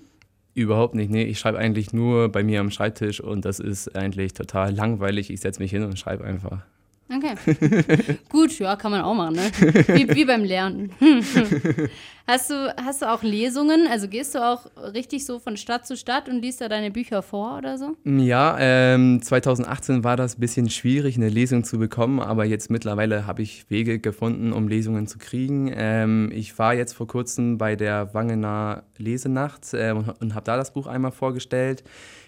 Überhaupt 0.53 0.93
nicht, 0.93 1.09
nee. 1.09 1.23
Ich 1.23 1.39
schreibe 1.39 1.57
eigentlich 1.57 1.93
nur 1.93 2.29
bei 2.29 2.43
mir 2.43 2.59
am 2.59 2.69
Schreibtisch 2.69 3.19
und 3.19 3.43
das 3.43 3.59
ist 3.59 3.95
eigentlich 3.95 4.33
total 4.33 4.71
langweilig. 4.71 5.31
Ich 5.31 5.39
setze 5.39 5.59
mich 5.59 5.71
hin 5.71 5.83
und 5.83 5.97
schreibe 5.97 6.25
einfach. 6.25 6.63
Okay. 7.09 8.17
Gut, 8.29 8.57
ja, 8.59 8.75
kann 8.75 8.91
man 8.91 9.01
auch 9.01 9.13
machen, 9.13 9.35
ne? 9.35 9.51
Wie, 9.87 10.15
wie 10.15 10.25
beim 10.25 10.43
Lernen. 10.43 10.91
hast, 12.27 12.49
du, 12.49 12.73
hast 12.77 13.01
du 13.01 13.11
auch 13.11 13.23
Lesungen? 13.23 13.87
Also 13.87 14.07
gehst 14.07 14.35
du 14.35 14.39
auch 14.39 14.65
richtig 14.93 15.25
so 15.25 15.39
von 15.39 15.57
Stadt 15.57 15.85
zu 15.85 15.97
Stadt 15.97 16.29
und 16.29 16.41
liest 16.41 16.61
da 16.61 16.69
deine 16.69 16.91
Bücher 16.91 17.21
vor 17.21 17.57
oder 17.57 17.77
so? 17.77 17.97
Ja, 18.05 18.57
ähm, 18.59 19.21
2018 19.21 20.03
war 20.03 20.15
das 20.15 20.37
ein 20.37 20.39
bisschen 20.39 20.69
schwierig, 20.69 21.17
eine 21.17 21.29
Lesung 21.29 21.63
zu 21.63 21.77
bekommen, 21.77 22.19
aber 22.19 22.45
jetzt 22.45 22.69
mittlerweile 22.69 23.27
habe 23.27 23.41
ich 23.41 23.69
Wege 23.69 23.99
gefunden, 23.99 24.53
um 24.53 24.67
Lesungen 24.67 25.05
zu 25.05 25.17
kriegen. 25.19 25.71
Ähm, 25.75 26.31
ich 26.33 26.57
war 26.57 26.73
jetzt 26.73 26.93
vor 26.93 27.07
kurzem 27.07 27.57
bei 27.57 27.75
der 27.75 28.13
Wangener 28.13 28.83
Lesenacht 28.97 29.73
äh, 29.73 29.91
und, 29.91 30.09
und 30.21 30.35
habe 30.35 30.45
da 30.45 30.55
das 30.55 30.73
Buch 30.73 30.87
einmal 30.87 31.11
vorgestellt. 31.11 31.83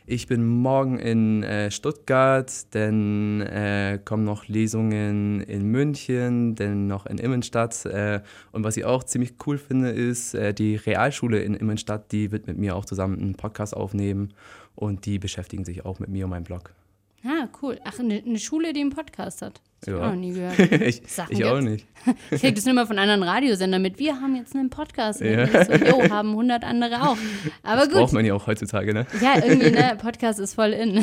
Ich 0.08 0.28
bin 0.28 0.46
morgen 0.46 1.00
in 1.00 1.42
äh, 1.42 1.72
Stuttgart, 1.72 2.52
dann 2.76 3.42
äh, 3.42 4.00
kommen 4.06 4.24
noch 4.24 4.48
Lesungen 4.48 5.42
in 5.42 5.66
München, 5.66 6.54
dann 6.54 6.86
noch 6.86 7.08
in 7.08 7.18
Immenstadt. 7.18 7.88
Äh, 7.88 8.22
und 8.52 8.64
was 8.64 8.78
ich 8.78 8.86
auch 8.86 9.04
ziemlich 9.04 9.34
cool 9.48 9.58
finde, 9.58 9.90
ist, 9.90 10.36
äh, 10.36 10.54
die 10.54 10.76
Realschule 10.76 11.40
in 11.42 11.56
Immenstadt, 11.56 12.12
die 12.12 12.32
wird 12.32 12.46
mit 12.46 12.60
mir 12.60 12.76
auch 12.76 12.86
zusammen 12.86 13.20
einen 13.20 13.34
Podcast 13.34 13.76
aufnehmen 13.76 14.32
und 14.76 15.08
die 15.08 15.18
beschäftigen 15.18 15.66
sich 15.66 15.86
auch 15.86 15.98
mit 15.98 16.10
mir 16.10 16.26
und 16.26 16.30
meinem 16.30 16.44
Blog. 16.44 16.72
Ah, 17.26 17.48
cool. 17.62 17.80
Ach, 17.84 18.00
eine, 18.00 18.22
eine 18.24 18.38
Schule, 18.38 18.72
die 18.72 18.82
einen 18.82 18.92
Podcast 18.92 19.42
hat. 19.42 19.60
Das 19.80 19.90
ja. 19.90 19.96
ich 19.96 20.02
auch 20.02 20.08
noch 20.10 20.16
nie 20.16 20.34
gehört. 20.34 20.60
ich 20.82 21.02
ich 21.30 21.46
auch 21.46 21.60
nicht. 21.60 21.88
Ich 22.30 22.42
kriege 22.42 22.54
das 22.54 22.66
nur 22.66 22.76
mal 22.76 22.86
von 22.86 23.00
anderen 23.00 23.24
Radiosendern 23.24 23.82
mit. 23.82 23.98
Wir 23.98 24.22
haben 24.22 24.36
jetzt 24.36 24.56
einen 24.56 24.70
Podcast. 24.70 25.22
Ja. 25.22 25.48
So, 25.66 25.74
jo, 25.74 26.08
haben 26.10 26.30
100 26.30 26.64
andere 26.64 27.02
auch. 27.02 27.18
Aber 27.64 27.78
das 27.78 27.90
gut. 27.90 27.98
braucht 27.98 28.14
man 28.14 28.26
ja 28.26 28.36
auch 28.36 28.46
heutzutage, 28.46 28.94
ne? 28.94 29.08
Ja, 29.22 29.44
irgendwie, 29.44 29.72
ne? 29.72 29.98
Podcast 30.02 30.40
ist 30.40 30.54
voll 30.54 30.72
in. 30.74 30.98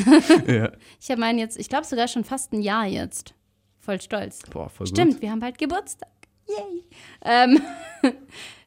ja. 0.47 0.71
Ich 1.01 1.11
habe 1.11 1.19
meinen 1.19 1.39
jetzt, 1.39 1.59
ich 1.59 1.67
glaube 1.67 1.85
sogar 1.85 2.07
schon 2.07 2.23
fast 2.23 2.53
ein 2.53 2.61
Jahr 2.61 2.85
jetzt. 2.85 3.33
Voll 3.79 3.99
stolz. 3.99 4.39
Boah, 4.49 4.69
voll 4.69 4.87
Stimmt, 4.87 5.15
gut. 5.15 5.21
wir 5.21 5.31
haben 5.31 5.41
bald 5.41 5.57
Geburtstag. 5.57 6.09
Yay. 6.47 6.83
Ähm, 7.25 7.61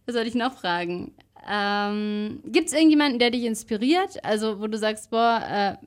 was 0.04 0.14
soll 0.14 0.26
ich 0.26 0.34
noch 0.34 0.58
fragen? 0.58 1.14
Ähm, 1.50 2.40
Gibt 2.44 2.68
es 2.68 2.74
irgendjemanden, 2.74 3.18
der 3.18 3.30
dich 3.30 3.44
inspiriert? 3.44 4.22
Also, 4.24 4.60
wo 4.60 4.66
du 4.66 4.76
sagst, 4.76 5.10
boah, 5.10 5.78
äh, 5.80 5.86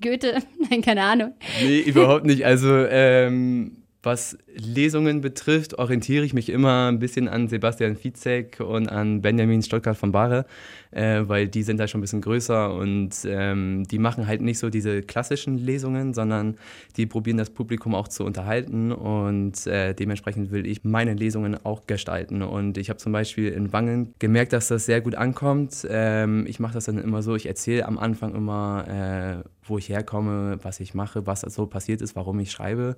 Goethe? 0.00 0.38
Nein, 0.70 0.82
keine 0.82 1.02
Ahnung. 1.02 1.34
Nee, 1.62 1.80
überhaupt 1.80 2.24
nicht. 2.24 2.44
Also, 2.44 2.86
ähm, 2.86 3.77
was 4.02 4.38
Lesungen 4.54 5.20
betrifft, 5.20 5.78
orientiere 5.78 6.24
ich 6.24 6.32
mich 6.32 6.50
immer 6.50 6.88
ein 6.88 7.00
bisschen 7.00 7.26
an 7.26 7.48
Sebastian 7.48 7.96
Fizek 7.96 8.60
und 8.60 8.88
an 8.88 9.22
Benjamin 9.22 9.60
Stuttgart 9.60 9.96
von 9.96 10.12
Bahre, 10.12 10.46
äh, 10.92 11.22
weil 11.26 11.48
die 11.48 11.64
sind 11.64 11.78
da 11.78 11.88
schon 11.88 11.98
ein 11.98 12.02
bisschen 12.02 12.20
größer 12.20 12.72
und 12.74 13.10
ähm, 13.24 13.84
die 13.90 13.98
machen 13.98 14.28
halt 14.28 14.40
nicht 14.40 14.60
so 14.60 14.70
diese 14.70 15.02
klassischen 15.02 15.58
Lesungen, 15.58 16.14
sondern 16.14 16.56
die 16.96 17.06
probieren 17.06 17.38
das 17.38 17.50
Publikum 17.50 17.94
auch 17.94 18.06
zu 18.06 18.24
unterhalten 18.24 18.92
und 18.92 19.66
äh, 19.66 19.94
dementsprechend 19.94 20.52
will 20.52 20.66
ich 20.66 20.84
meine 20.84 21.14
Lesungen 21.14 21.56
auch 21.64 21.88
gestalten. 21.88 22.42
Und 22.42 22.78
ich 22.78 22.90
habe 22.90 22.98
zum 22.98 23.12
Beispiel 23.12 23.48
in 23.48 23.72
Wangen 23.72 24.14
gemerkt, 24.20 24.52
dass 24.52 24.68
das 24.68 24.86
sehr 24.86 25.00
gut 25.00 25.16
ankommt. 25.16 25.86
Ähm, 25.90 26.46
ich 26.46 26.60
mache 26.60 26.74
das 26.74 26.84
dann 26.84 26.98
immer 26.98 27.22
so, 27.22 27.34
ich 27.34 27.46
erzähle 27.46 27.86
am 27.86 27.98
Anfang 27.98 28.34
immer, 28.36 29.42
äh, 29.42 29.48
wo 29.64 29.76
ich 29.76 29.88
herkomme, 29.88 30.58
was 30.62 30.78
ich 30.78 30.94
mache, 30.94 31.26
was 31.26 31.40
so 31.40 31.66
passiert 31.66 32.00
ist, 32.00 32.14
warum 32.14 32.38
ich 32.38 32.52
schreibe. 32.52 32.96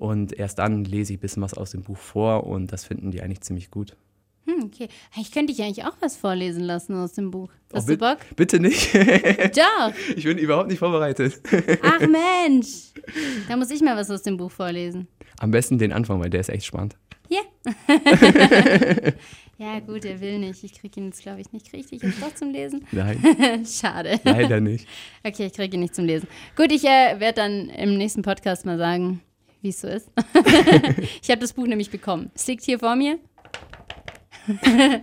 Und 0.00 0.32
erst 0.32 0.58
dann 0.58 0.84
lese 0.84 1.12
ich 1.12 1.18
ein 1.18 1.20
bisschen 1.20 1.42
was 1.42 1.52
aus 1.52 1.72
dem 1.72 1.82
Buch 1.82 1.98
vor 1.98 2.46
und 2.46 2.72
das 2.72 2.86
finden 2.86 3.10
die 3.10 3.20
eigentlich 3.20 3.42
ziemlich 3.42 3.70
gut. 3.70 3.98
Hm, 4.46 4.64
okay. 4.64 4.88
Ich 5.20 5.30
könnte 5.30 5.52
dich 5.52 5.62
eigentlich 5.62 5.84
auch 5.84 5.92
was 6.00 6.16
vorlesen 6.16 6.62
lassen 6.62 6.94
aus 6.94 7.12
dem 7.12 7.30
Buch. 7.30 7.50
Hast 7.70 7.86
oh, 7.86 7.92
du 7.92 7.98
Bock? 7.98 8.16
Bitte 8.34 8.60
nicht. 8.60 8.94
Doch. 8.94 9.92
Ich 10.16 10.24
bin 10.24 10.38
überhaupt 10.38 10.70
nicht 10.70 10.78
vorbereitet. 10.78 11.42
Ach 11.82 12.00
Mensch. 12.08 12.94
Da 13.46 13.58
muss 13.58 13.70
ich 13.70 13.82
mal 13.82 13.94
was 13.94 14.10
aus 14.10 14.22
dem 14.22 14.38
Buch 14.38 14.50
vorlesen. 14.50 15.06
Am 15.38 15.50
besten 15.50 15.76
den 15.76 15.92
Anfang, 15.92 16.18
weil 16.18 16.30
der 16.30 16.40
ist 16.40 16.48
echt 16.48 16.64
spannend. 16.64 16.96
Ja. 17.28 17.42
ja, 19.58 19.80
gut, 19.80 20.06
er 20.06 20.18
will 20.22 20.38
nicht. 20.38 20.64
Ich 20.64 20.80
kriege 20.80 20.98
ihn 20.98 21.08
jetzt, 21.08 21.20
glaube 21.20 21.42
ich, 21.42 21.52
nicht. 21.52 21.70
Dich 21.70 21.90
jetzt 21.90 22.22
doch 22.22 22.34
zum 22.34 22.52
Lesen? 22.52 22.86
Nein. 22.90 23.66
Schade. 23.66 24.18
Leider 24.24 24.62
nicht. 24.62 24.88
Okay, 25.22 25.44
ich 25.44 25.52
kriege 25.52 25.76
ihn 25.76 25.80
nicht 25.80 25.94
zum 25.94 26.06
Lesen. 26.06 26.26
Gut, 26.56 26.72
ich 26.72 26.84
äh, 26.84 27.20
werde 27.20 27.34
dann 27.34 27.68
im 27.68 27.98
nächsten 27.98 28.22
Podcast 28.22 28.64
mal 28.64 28.78
sagen, 28.78 29.20
wie 29.62 29.70
es 29.70 29.80
so 29.80 29.88
ist. 29.88 30.10
ich 31.22 31.30
habe 31.30 31.40
das 31.40 31.52
Buch 31.52 31.66
nämlich 31.66 31.90
bekommen. 31.90 32.30
Es 32.34 32.46
liegt 32.46 32.64
hier 32.64 32.78
vor 32.78 32.96
mir. 32.96 33.18
Gott, 34.48 35.02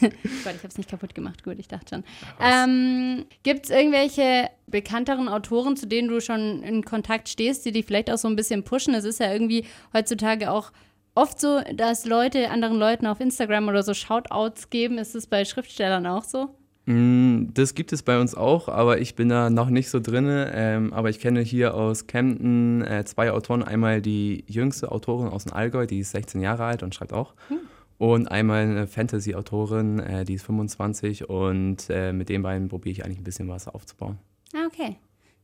ich 0.00 0.44
habe 0.44 0.68
es 0.68 0.78
nicht 0.78 0.90
kaputt 0.90 1.14
gemacht. 1.14 1.44
Gut, 1.44 1.58
ich 1.58 1.68
dachte 1.68 1.96
schon. 1.96 2.04
Ähm, 2.40 3.26
Gibt 3.42 3.66
es 3.66 3.70
irgendwelche 3.70 4.50
bekannteren 4.66 5.28
Autoren, 5.28 5.76
zu 5.76 5.86
denen 5.86 6.08
du 6.08 6.20
schon 6.20 6.62
in 6.62 6.84
Kontakt 6.84 7.28
stehst, 7.28 7.64
die 7.64 7.72
dich 7.72 7.86
vielleicht 7.86 8.10
auch 8.10 8.18
so 8.18 8.28
ein 8.28 8.36
bisschen 8.36 8.64
pushen? 8.64 8.94
Es 8.94 9.04
ist 9.04 9.20
ja 9.20 9.32
irgendwie 9.32 9.66
heutzutage 9.92 10.50
auch 10.50 10.72
oft 11.14 11.40
so, 11.40 11.60
dass 11.74 12.06
Leute 12.06 12.50
anderen 12.50 12.78
Leuten 12.78 13.06
auf 13.06 13.20
Instagram 13.20 13.68
oder 13.68 13.82
so 13.82 13.94
Shoutouts 13.94 14.70
geben. 14.70 14.98
Ist 14.98 15.14
es 15.14 15.26
bei 15.26 15.44
Schriftstellern 15.44 16.06
auch 16.06 16.24
so? 16.24 16.54
Mm, 16.90 17.52
Das 17.54 17.74
gibt 17.74 17.92
es 17.92 18.02
bei 18.02 18.20
uns 18.20 18.34
auch, 18.34 18.68
aber 18.68 19.00
ich 19.00 19.14
bin 19.14 19.28
da 19.28 19.48
noch 19.50 19.70
nicht 19.70 19.90
so 19.90 20.00
drin. 20.00 20.26
Ähm, 20.28 20.92
aber 20.92 21.08
ich 21.10 21.20
kenne 21.20 21.40
hier 21.40 21.74
aus 21.74 22.06
Kempten 22.06 22.82
äh, 22.82 23.04
zwei 23.04 23.30
Autoren. 23.30 23.62
Einmal 23.62 24.02
die 24.02 24.44
jüngste 24.48 24.90
Autorin 24.90 25.28
aus 25.28 25.44
dem 25.44 25.52
Allgäu, 25.52 25.86
die 25.86 26.00
ist 26.00 26.10
16 26.10 26.40
Jahre 26.40 26.64
alt 26.64 26.82
und 26.82 26.94
schreibt 26.94 27.12
auch. 27.12 27.34
Hm. 27.48 27.58
Und 27.98 28.28
einmal 28.28 28.62
eine 28.62 28.86
Fantasy-Autorin, 28.86 29.98
äh, 29.98 30.24
die 30.24 30.34
ist 30.34 30.46
25 30.46 31.28
und 31.28 31.88
äh, 31.90 32.12
mit 32.12 32.28
den 32.30 32.42
beiden 32.42 32.68
probiere 32.68 32.92
ich 32.92 33.04
eigentlich 33.04 33.18
ein 33.18 33.24
bisschen 33.24 33.48
was 33.48 33.68
aufzubauen. 33.68 34.18
Ah, 34.54 34.66
okay. 34.66 34.96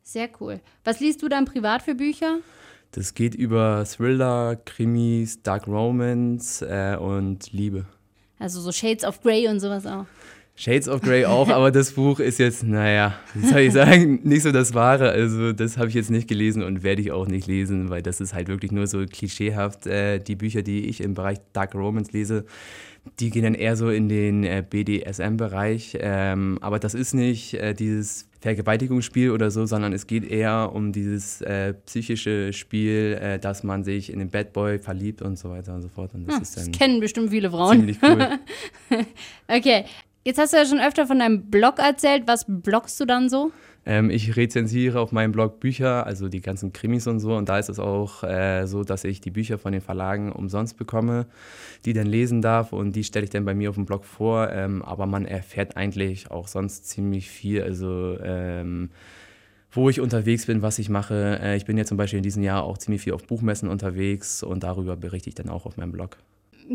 Sehr 0.02 0.28
cool. 0.40 0.60
Was 0.84 1.00
liest 1.00 1.22
du 1.22 1.28
dann 1.28 1.44
privat 1.44 1.82
für 1.82 1.94
Bücher? 1.94 2.38
Das 2.92 3.12
geht 3.12 3.34
über 3.34 3.84
Thriller, 3.84 4.56
Krimis, 4.56 5.42
Dark 5.42 5.66
Romance 5.66 6.62
äh, 6.62 6.96
und 6.96 7.52
Liebe. 7.52 7.84
Also 8.38 8.60
so 8.60 8.72
Shades 8.72 9.04
of 9.04 9.20
Grey 9.20 9.48
und 9.48 9.60
sowas 9.60 9.86
auch. 9.86 10.06
Shades 10.58 10.88
of 10.88 11.02
Grey 11.02 11.26
auch, 11.26 11.50
aber 11.50 11.70
das 11.70 11.92
Buch 11.92 12.18
ist 12.18 12.38
jetzt, 12.38 12.64
naja, 12.64 13.14
wie 13.34 13.46
soll 13.46 13.60
ich 13.60 13.72
sagen, 13.74 14.20
nicht 14.22 14.42
so 14.42 14.52
das 14.52 14.72
Wahre. 14.72 15.10
Also 15.10 15.52
das 15.52 15.76
habe 15.76 15.88
ich 15.88 15.94
jetzt 15.94 16.10
nicht 16.10 16.28
gelesen 16.28 16.62
und 16.62 16.82
werde 16.82 17.02
ich 17.02 17.12
auch 17.12 17.26
nicht 17.26 17.46
lesen, 17.46 17.90
weil 17.90 18.00
das 18.00 18.22
ist 18.22 18.32
halt 18.32 18.48
wirklich 18.48 18.72
nur 18.72 18.86
so 18.86 19.04
klischeehaft. 19.04 19.86
Äh, 19.86 20.18
die 20.18 20.34
Bücher, 20.34 20.62
die 20.62 20.86
ich 20.86 21.02
im 21.02 21.12
Bereich 21.12 21.38
Dark 21.52 21.74
Romance 21.74 22.10
lese, 22.12 22.46
die 23.20 23.28
gehen 23.28 23.44
dann 23.44 23.54
eher 23.54 23.76
so 23.76 23.90
in 23.90 24.08
den 24.08 24.44
äh, 24.44 24.64
BDSM-Bereich. 24.68 25.98
Ähm, 26.00 26.58
aber 26.62 26.78
das 26.78 26.94
ist 26.94 27.12
nicht 27.12 27.54
äh, 27.54 27.74
dieses 27.74 28.26
Vergewaltigungsspiel 28.40 29.32
oder 29.32 29.50
so, 29.50 29.66
sondern 29.66 29.92
es 29.92 30.06
geht 30.06 30.24
eher 30.24 30.70
um 30.72 30.92
dieses 30.92 31.40
äh, 31.40 31.74
psychische 31.84 32.52
Spiel, 32.52 33.18
äh, 33.20 33.38
dass 33.38 33.62
man 33.62 33.84
sich 33.84 34.12
in 34.12 34.18
den 34.18 34.30
Bad 34.30 34.52
Boy 34.52 34.78
verliebt 34.78 35.20
und 35.20 35.38
so 35.38 35.50
weiter 35.50 35.74
und 35.74 35.82
so 35.82 35.88
fort. 35.88 36.14
Und 36.14 36.28
das 36.28 36.40
ist 36.40 36.56
das 36.56 36.70
kennen 36.70 37.00
bestimmt 37.00 37.30
viele 37.30 37.50
Frauen. 37.50 37.96
cool. 38.02 38.38
Okay, 39.48 39.84
jetzt 40.26 40.38
hast 40.38 40.52
du 40.52 40.56
ja 40.58 40.66
schon 40.66 40.80
öfter 40.80 41.06
von 41.06 41.18
deinem 41.18 41.48
Blog 41.50 41.78
erzählt. 41.78 42.24
Was 42.26 42.44
bloggst 42.46 42.98
du 43.00 43.04
dann 43.04 43.28
so? 43.28 43.52
Ähm, 43.86 44.10
ich 44.10 44.36
rezensiere 44.36 44.98
auf 44.98 45.12
meinem 45.12 45.30
Blog 45.30 45.60
Bücher, 45.60 46.04
also 46.04 46.28
die 46.28 46.40
ganzen 46.40 46.72
Krimis 46.72 47.06
und 47.06 47.20
so. 47.20 47.36
Und 47.36 47.48
da 47.48 47.58
ist 47.58 47.68
es 47.68 47.78
auch 47.78 48.24
äh, 48.24 48.66
so, 48.66 48.82
dass 48.82 49.04
ich 49.04 49.20
die 49.20 49.30
Bücher 49.30 49.56
von 49.56 49.72
den 49.72 49.80
Verlagen 49.80 50.32
umsonst 50.32 50.76
bekomme, 50.76 51.26
die 51.84 51.92
dann 51.92 52.08
lesen 52.08 52.42
darf. 52.42 52.72
Und 52.72 52.96
die 52.96 53.04
stelle 53.04 53.24
ich 53.24 53.30
dann 53.30 53.44
bei 53.44 53.54
mir 53.54 53.70
auf 53.70 53.76
dem 53.76 53.86
Blog 53.86 54.04
vor. 54.04 54.50
Ähm, 54.50 54.82
aber 54.82 55.06
man 55.06 55.24
erfährt 55.24 55.76
eigentlich 55.76 56.30
auch 56.30 56.48
sonst 56.48 56.88
ziemlich 56.88 57.30
viel. 57.30 57.62
Also 57.62 58.18
ähm, 58.20 58.90
wo 59.70 59.90
ich 59.90 60.00
unterwegs 60.00 60.46
bin, 60.46 60.62
was 60.62 60.80
ich 60.80 60.88
mache. 60.88 61.38
Äh, 61.40 61.56
ich 61.56 61.64
bin 61.64 61.78
ja 61.78 61.84
zum 61.84 61.96
Beispiel 61.96 62.16
in 62.16 62.24
diesem 62.24 62.42
Jahr 62.42 62.64
auch 62.64 62.78
ziemlich 62.78 63.02
viel 63.02 63.12
auf 63.12 63.24
Buchmessen 63.24 63.68
unterwegs 63.68 64.42
und 64.42 64.64
darüber 64.64 64.96
berichte 64.96 65.28
ich 65.28 65.36
dann 65.36 65.48
auch 65.48 65.66
auf 65.66 65.76
meinem 65.76 65.92
Blog. 65.92 66.18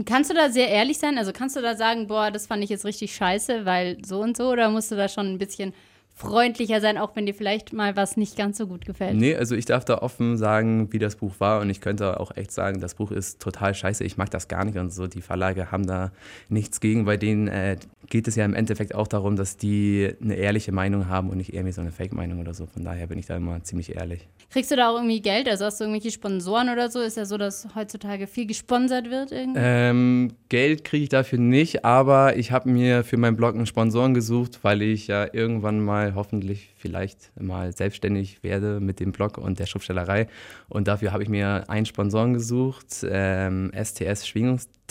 Kannst 0.06 0.30
du 0.30 0.34
da 0.34 0.50
sehr 0.50 0.70
ehrlich 0.70 0.98
sein? 0.98 1.18
Also 1.18 1.34
kannst 1.34 1.56
du 1.56 1.62
da 1.62 1.76
sagen, 1.76 2.08
boah, 2.08 2.32
das 2.32 2.48
fand 2.48 2.64
ich 2.64 2.70
jetzt 2.70 2.86
richtig 2.86 3.14
scheiße, 3.16 3.66
weil 3.66 3.98
so 4.06 4.22
und 4.22 4.38
so? 4.38 4.50
Oder 4.50 4.70
musst 4.70 4.92
du 4.92 4.96
da 4.96 5.10
schon 5.10 5.28
ein 5.28 5.38
bisschen 5.38 5.74
freundlicher 6.22 6.82
sein, 6.82 6.98
auch 6.98 7.16
wenn 7.16 7.26
dir 7.26 7.34
vielleicht 7.34 7.74
mal 7.74 7.96
was 7.96 8.16
nicht 8.16 8.38
ganz 8.38 8.58
so 8.58 8.68
gut 8.68 8.86
gefällt. 8.86 9.16
Nee, 9.16 9.36
also 9.36 9.56
ich 9.56 9.66
darf 9.66 9.86
da 9.86 9.98
offen 10.00 10.38
sagen, 10.38 10.94
wie 10.94 11.00
das 11.00 11.16
Buch 11.16 11.34
war 11.40 11.62
und 11.62 11.70
ich 11.70 11.82
könnte 11.82 12.20
auch 12.20 12.36
echt 12.36 12.52
sagen, 12.52 12.80
das 12.80 12.96
Buch 12.96 13.12
ist 13.12 13.42
total 13.42 13.74
scheiße, 13.74 14.04
ich 14.04 14.18
mag 14.18 14.30
das 14.30 14.48
gar 14.48 14.64
nicht 14.64 14.78
und 14.78 14.94
so. 14.94 15.08
Die 15.08 15.22
Verlage 15.22 15.72
haben 15.72 15.88
da 15.88 16.12
nichts 16.50 16.80
gegen, 16.80 17.06
bei 17.06 17.18
denen 17.18 17.48
äh, 17.48 17.78
geht 18.12 18.28
es 18.28 18.36
ja 18.36 18.46
im 18.46 18.54
Endeffekt 18.54 18.94
auch 18.94 19.08
darum, 19.08 19.36
dass 19.36 19.58
die 19.58 20.14
eine 20.22 20.36
ehrliche 20.36 20.72
Meinung 20.72 21.08
haben 21.08 21.30
und 21.30 21.38
nicht 21.38 21.54
irgendwie 21.54 21.72
so 21.72 21.82
eine 21.82 21.92
Fake-Meinung 21.92 22.40
oder 22.40 22.54
so. 22.54 22.68
Von 22.68 22.84
daher 22.84 23.08
bin 23.08 23.18
ich 23.18 23.26
da 23.26 23.38
immer 23.38 23.64
ziemlich 23.64 23.96
ehrlich. 23.96 24.28
Kriegst 24.52 24.70
du 24.70 24.76
da 24.76 24.90
auch 24.90 24.98
irgendwie 24.98 25.22
Geld? 25.22 25.48
Also 25.48 25.66
hast 25.66 25.80
du 25.80 25.86
irgendwelche 25.86 26.12
Sponsoren 26.12 26.70
oder 26.70 26.92
so? 26.92 27.00
Ist 27.00 27.16
ja 27.16 27.26
so, 27.26 27.38
dass 27.38 27.70
heutzutage 27.74 28.28
viel 28.28 28.46
gesponsert 28.46 29.10
wird 29.10 29.32
irgendwie. 29.32 29.62
Ähm, 29.64 30.34
Geld 30.50 30.84
kriege 30.84 31.04
ich 31.04 31.10
dafür 31.10 31.40
nicht, 31.40 31.86
aber 31.86 32.36
ich 32.36 32.52
habe 32.52 32.70
mir 32.70 33.06
für 33.06 33.16
meinen 33.16 33.38
Blog 33.38 33.56
einen 33.56 33.66
Sponsoren 33.66 34.14
gesucht, 34.14 34.60
weil 34.62 34.82
ich 34.82 35.08
ja 35.08 35.34
irgendwann 35.34 35.80
mal 35.80 36.14
hoffentlich 36.14 36.74
vielleicht 36.76 37.32
mal 37.40 37.72
selbstständig 37.74 38.44
werde 38.44 38.82
mit 38.82 39.00
dem 39.00 39.14
Blog 39.14 39.38
und 39.38 39.58
der 39.58 39.68
Schriftstellerei. 39.68 40.28
Und 40.68 40.90
dafür 40.90 41.14
habe 41.14 41.24
ich 41.24 41.30
mir 41.30 41.70
einen 41.70 41.86
Sponsoren 41.86 42.34
gesucht, 42.34 43.06
ähm, 43.10 43.72
STS 43.74 44.28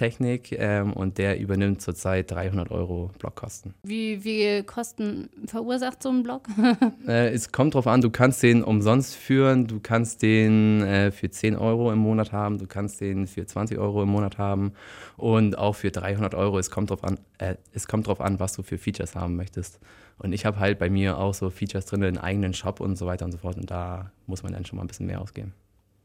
Schwingungstechnik, 0.01 0.53
ähm, 0.59 0.93
und 0.93 1.19
der 1.19 1.39
übernimmt 1.39 1.83
zurzeit 1.83 2.31
300 2.31 2.71
Euro 2.71 3.11
Blogkosten. 3.19 3.75
Wie 3.83 4.19
viel 4.19 4.63
Kosten 4.65 5.29
verursacht 5.47 6.03
so 6.03 6.09
ein 6.09 6.23
Blog? 6.23 6.49
äh, 7.07 7.29
es 7.31 7.53
kommt 7.53 7.75
drauf 7.75 7.87
an, 7.87 8.01
du 8.01 8.11
kannst 8.11 8.43
den 8.43 8.63
umsonst 8.65 9.15
führen, 9.15 9.67
du 9.67 9.81
kannst 9.81 10.23
den 10.23 10.83
äh, 10.83 11.11
für 11.11 11.31
10 11.31 11.57
Euro 11.57 11.93
im 11.93 11.99
Monat 11.99 12.33
haben, 12.33 12.59
du 12.59 12.67
kannst 12.67 13.01
den 13.01 13.27
für 13.27 13.45
20 13.45 13.79
Euro 13.79 14.03
im 14.03 14.09
Monat 14.09 14.39
haben 14.39 14.73
und 15.17 15.59
auch 15.59 15.75
für 15.75 15.91
300 15.91 16.35
Euro. 16.35 16.59
Es 16.59 16.71
kommt 16.71 16.91
drauf 16.91 17.05
an, 17.05 17.19
äh, 17.39 17.57
es 17.73 17.87
kommt 17.87 18.07
drauf 18.07 18.21
an, 18.21 18.41
was 18.41 18.55
du 18.55 18.63
für 18.63 18.79
Features 18.79 19.15
haben 19.15 19.37
möchtest. 19.37 19.81
Und 20.19 20.33
ich 20.33 20.45
habe 20.45 20.59
halt 20.59 20.79
bei 20.79 20.91
mir 20.91 21.19
auch 21.19 21.35
so 21.35 21.51
Features 21.51 21.87
drin, 21.87 22.05
einen 22.05 22.19
eigenen 22.19 22.53
Shop 22.53 22.81
und 22.81 22.97
so 22.97 23.07
weiter 23.07 23.25
und 23.25 23.33
so 23.33 23.39
fort. 23.39 23.57
Und 23.57 23.71
da 23.71 24.13
muss 24.27 24.43
man 24.43 24.53
dann 24.53 24.67
schon 24.67 24.77
mal 24.77 24.85
ein 24.85 24.89
bisschen 24.89 25.07
mehr 25.07 25.21
ausgeben. 25.21 25.55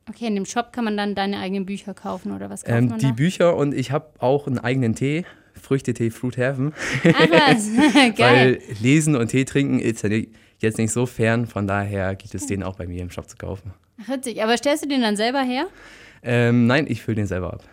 Okay, 0.09 0.27
in 0.27 0.35
dem 0.35 0.45
Shop 0.45 0.71
kann 0.71 0.85
man 0.85 0.97
dann 0.97 1.15
deine 1.15 1.39
eigenen 1.39 1.65
Bücher 1.65 1.93
kaufen 1.93 2.31
oder 2.31 2.49
was 2.49 2.63
kauft 2.63 2.77
Ähm, 2.77 2.87
man 2.89 2.99
die 2.99 3.07
da? 3.07 3.11
Bücher 3.13 3.55
und 3.55 3.73
ich 3.73 3.91
habe 3.91 4.07
auch 4.19 4.45
einen 4.47 4.59
eigenen 4.59 4.93
Tee, 4.95 5.25
Früchtetee 5.59 6.11
Fruit 6.11 6.37
Heaven. 6.37 6.73
Ach 7.13 7.29
was, 7.31 7.69
geil. 8.15 8.17
Weil 8.17 8.59
Lesen 8.81 9.15
und 9.15 9.29
Tee 9.29 9.45
trinken 9.45 9.79
ist 9.79 10.03
ja 10.03 10.09
nicht, 10.09 10.29
jetzt 10.59 10.77
nicht 10.77 10.91
so 10.91 11.05
fern, 11.07 11.47
von 11.47 11.65
daher 11.65 12.15
gibt 12.15 12.35
es 12.35 12.45
den 12.45 12.61
auch 12.61 12.75
bei 12.75 12.85
mir 12.85 13.01
im 13.01 13.09
Shop 13.09 13.27
zu 13.29 13.35
kaufen. 13.37 13.73
Ach, 14.03 14.09
witzig. 14.09 14.43
Aber 14.43 14.55
stellst 14.57 14.83
du 14.83 14.89
den 14.89 15.01
dann 15.01 15.15
selber 15.15 15.41
her? 15.41 15.65
Ähm, 16.21 16.67
nein, 16.67 16.85
ich 16.87 17.01
fülle 17.01 17.15
den 17.15 17.27
selber 17.27 17.53
ab. 17.53 17.63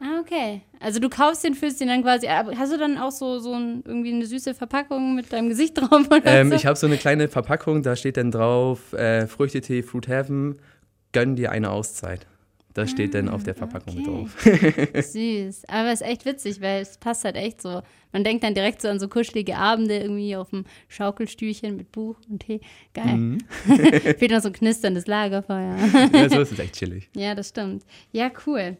Ah, 0.00 0.20
okay. 0.20 0.60
Also 0.80 1.00
du 1.00 1.08
kaufst 1.08 1.42
den, 1.44 1.54
füllst 1.54 1.80
den 1.80 1.88
dann 1.88 2.02
quasi. 2.02 2.28
Aber 2.28 2.56
hast 2.58 2.72
du 2.72 2.76
dann 2.78 2.98
auch 2.98 3.10
so, 3.12 3.38
so 3.38 3.54
ein, 3.54 3.82
irgendwie 3.86 4.12
eine 4.12 4.26
süße 4.26 4.54
Verpackung 4.54 5.14
mit 5.14 5.32
deinem 5.32 5.48
Gesicht 5.48 5.80
drauf 5.80 6.06
oder 6.06 6.20
Ähm, 6.26 6.50
so? 6.50 6.56
ich 6.56 6.66
habe 6.66 6.76
so 6.76 6.86
eine 6.86 6.98
kleine 6.98 7.28
Verpackung, 7.28 7.82
da 7.82 7.96
steht 7.96 8.16
dann 8.18 8.30
drauf, 8.30 8.92
äh, 8.92 9.26
Früchtetee 9.26 9.82
Fruit 9.82 10.06
Heaven, 10.08 10.56
gönn 11.14 11.36
dir 11.36 11.50
eine 11.50 11.70
Auszeit. 11.70 12.26
Das 12.74 12.90
steht 12.90 13.14
dann 13.14 13.28
auf 13.28 13.44
der 13.44 13.54
Verpackung 13.54 13.94
mit 13.94 14.06
drauf. 14.08 14.36
Süß. 14.94 15.62
Aber 15.68 15.92
es 15.92 16.00
ist 16.00 16.06
echt 16.08 16.26
witzig, 16.26 16.60
weil 16.60 16.82
es 16.82 16.98
passt 16.98 17.24
halt 17.24 17.36
echt 17.36 17.62
so. 17.62 17.82
Man 18.12 18.24
denkt 18.24 18.42
dann 18.42 18.54
direkt 18.54 18.82
so 18.82 18.88
an 18.88 18.98
so 18.98 19.06
kuschelige 19.06 19.56
Abende 19.56 19.96
irgendwie 19.96 20.34
auf 20.34 20.50
dem 20.50 20.64
Schaukelstühlchen 20.88 21.76
mit 21.76 21.92
Buch 21.92 22.16
und 22.28 22.40
Tee. 22.40 22.60
Geil. 22.92 23.16
Mhm. 23.16 23.38
Fehlt 24.18 24.32
noch 24.32 24.40
so 24.40 24.48
ein 24.48 24.54
knisterndes 24.54 25.06
Lagerfeuer. 25.06 25.76
ja, 26.12 26.28
so 26.28 26.40
ist 26.40 26.50
es 26.50 26.58
echt 26.58 26.74
chillig. 26.74 27.08
ja, 27.14 27.36
das 27.36 27.50
stimmt. 27.50 27.84
Ja, 28.10 28.30
cool. 28.44 28.76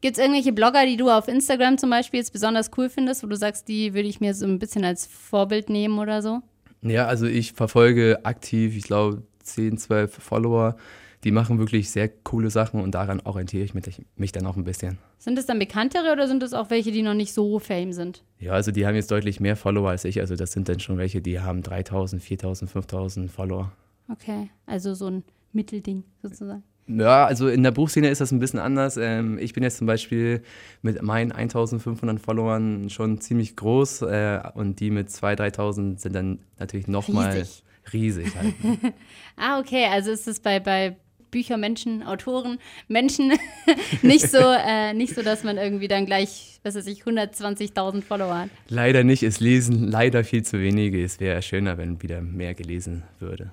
Gibt 0.00 0.16
es 0.16 0.22
irgendwelche 0.22 0.52
Blogger, 0.52 0.86
die 0.86 0.96
du 0.96 1.10
auf 1.10 1.26
Instagram 1.26 1.76
zum 1.76 1.90
Beispiel 1.90 2.20
jetzt 2.20 2.32
besonders 2.32 2.70
cool 2.76 2.88
findest, 2.88 3.24
wo 3.24 3.26
du 3.26 3.36
sagst, 3.36 3.66
die 3.66 3.94
würde 3.94 4.08
ich 4.08 4.20
mir 4.20 4.34
so 4.34 4.46
ein 4.46 4.60
bisschen 4.60 4.84
als 4.84 5.06
Vorbild 5.06 5.70
nehmen 5.70 5.98
oder 5.98 6.22
so? 6.22 6.40
Ja, 6.82 7.06
also 7.06 7.26
ich 7.26 7.52
verfolge 7.52 8.20
aktiv, 8.24 8.76
ich 8.76 8.84
glaube, 8.84 9.24
10, 9.42 9.76
12 9.78 10.14
Follower. 10.14 10.76
Die 11.24 11.30
machen 11.30 11.58
wirklich 11.58 11.90
sehr 11.90 12.08
coole 12.08 12.50
Sachen 12.50 12.80
und 12.80 12.94
daran 12.94 13.20
orientiere 13.24 13.64
ich 13.64 13.72
mich, 13.74 14.04
mich 14.16 14.32
dann 14.32 14.46
auch 14.46 14.56
ein 14.56 14.64
bisschen. 14.64 14.98
Sind 15.18 15.38
es 15.38 15.46
dann 15.46 15.58
bekanntere 15.58 16.12
oder 16.12 16.28
sind 16.28 16.42
es 16.42 16.52
auch 16.52 16.68
welche, 16.70 16.92
die 16.92 17.02
noch 17.02 17.14
nicht 17.14 17.32
so 17.32 17.58
fame 17.58 17.92
sind? 17.92 18.22
Ja, 18.38 18.52
also 18.52 18.70
die 18.70 18.86
haben 18.86 18.94
jetzt 18.94 19.10
deutlich 19.10 19.40
mehr 19.40 19.56
Follower 19.56 19.88
als 19.88 20.04
ich. 20.04 20.20
Also 20.20 20.36
das 20.36 20.52
sind 20.52 20.68
dann 20.68 20.80
schon 20.80 20.98
welche, 20.98 21.22
die 21.22 21.40
haben 21.40 21.62
3000, 21.62 22.22
4000, 22.22 22.70
5000 22.70 23.30
Follower. 23.30 23.72
Okay, 24.12 24.50
also 24.66 24.94
so 24.94 25.06
ein 25.08 25.24
Mittelding 25.52 26.04
sozusagen. 26.22 26.62
Ja, 26.86 27.24
also 27.24 27.48
in 27.48 27.62
der 27.62 27.70
Buchszene 27.70 28.08
ist 28.10 28.20
das 28.20 28.30
ein 28.30 28.38
bisschen 28.38 28.58
anders. 28.58 28.98
Ähm, 28.98 29.38
ich 29.38 29.54
bin 29.54 29.62
jetzt 29.62 29.78
zum 29.78 29.86
Beispiel 29.86 30.42
mit 30.82 31.00
meinen 31.00 31.32
1500 31.32 32.20
Followern 32.20 32.90
schon 32.90 33.20
ziemlich 33.22 33.56
groß 33.56 34.02
äh, 34.02 34.40
und 34.54 34.80
die 34.80 34.90
mit 34.90 35.08
2.000, 35.08 35.56
3.000 35.56 35.98
sind 35.98 36.14
dann 36.14 36.40
natürlich 36.58 36.86
nochmal 36.86 37.32
Riesig. 37.32 37.64
riesig. 37.92 38.36
Halt. 38.36 38.54
Ah, 39.36 39.58
okay, 39.58 39.86
also 39.86 40.10
ist 40.12 40.28
es 40.28 40.38
bei, 40.38 40.60
bei 40.60 40.96
Bücher, 41.34 41.56
Menschen, 41.56 42.04
Autoren, 42.04 42.58
Menschen 42.86 43.32
nicht 44.02 44.30
so, 44.30 44.38
äh, 44.38 44.94
nicht 44.94 45.16
so, 45.16 45.22
dass 45.22 45.42
man 45.42 45.58
irgendwie 45.58 45.88
dann 45.88 46.06
gleich, 46.06 46.60
was 46.62 46.76
weiß 46.76 46.86
ich, 46.86 47.02
120.000 47.02 48.02
Follower 48.02 48.38
hat. 48.38 48.50
leider 48.68 49.02
nicht, 49.02 49.24
es 49.24 49.40
lesen 49.40 49.88
leider 49.88 50.22
viel 50.22 50.44
zu 50.44 50.60
wenige. 50.60 51.02
Es 51.02 51.18
wäre 51.18 51.42
schöner, 51.42 51.76
wenn 51.76 52.00
wieder 52.00 52.20
mehr 52.20 52.54
gelesen 52.54 53.02
würde. 53.18 53.50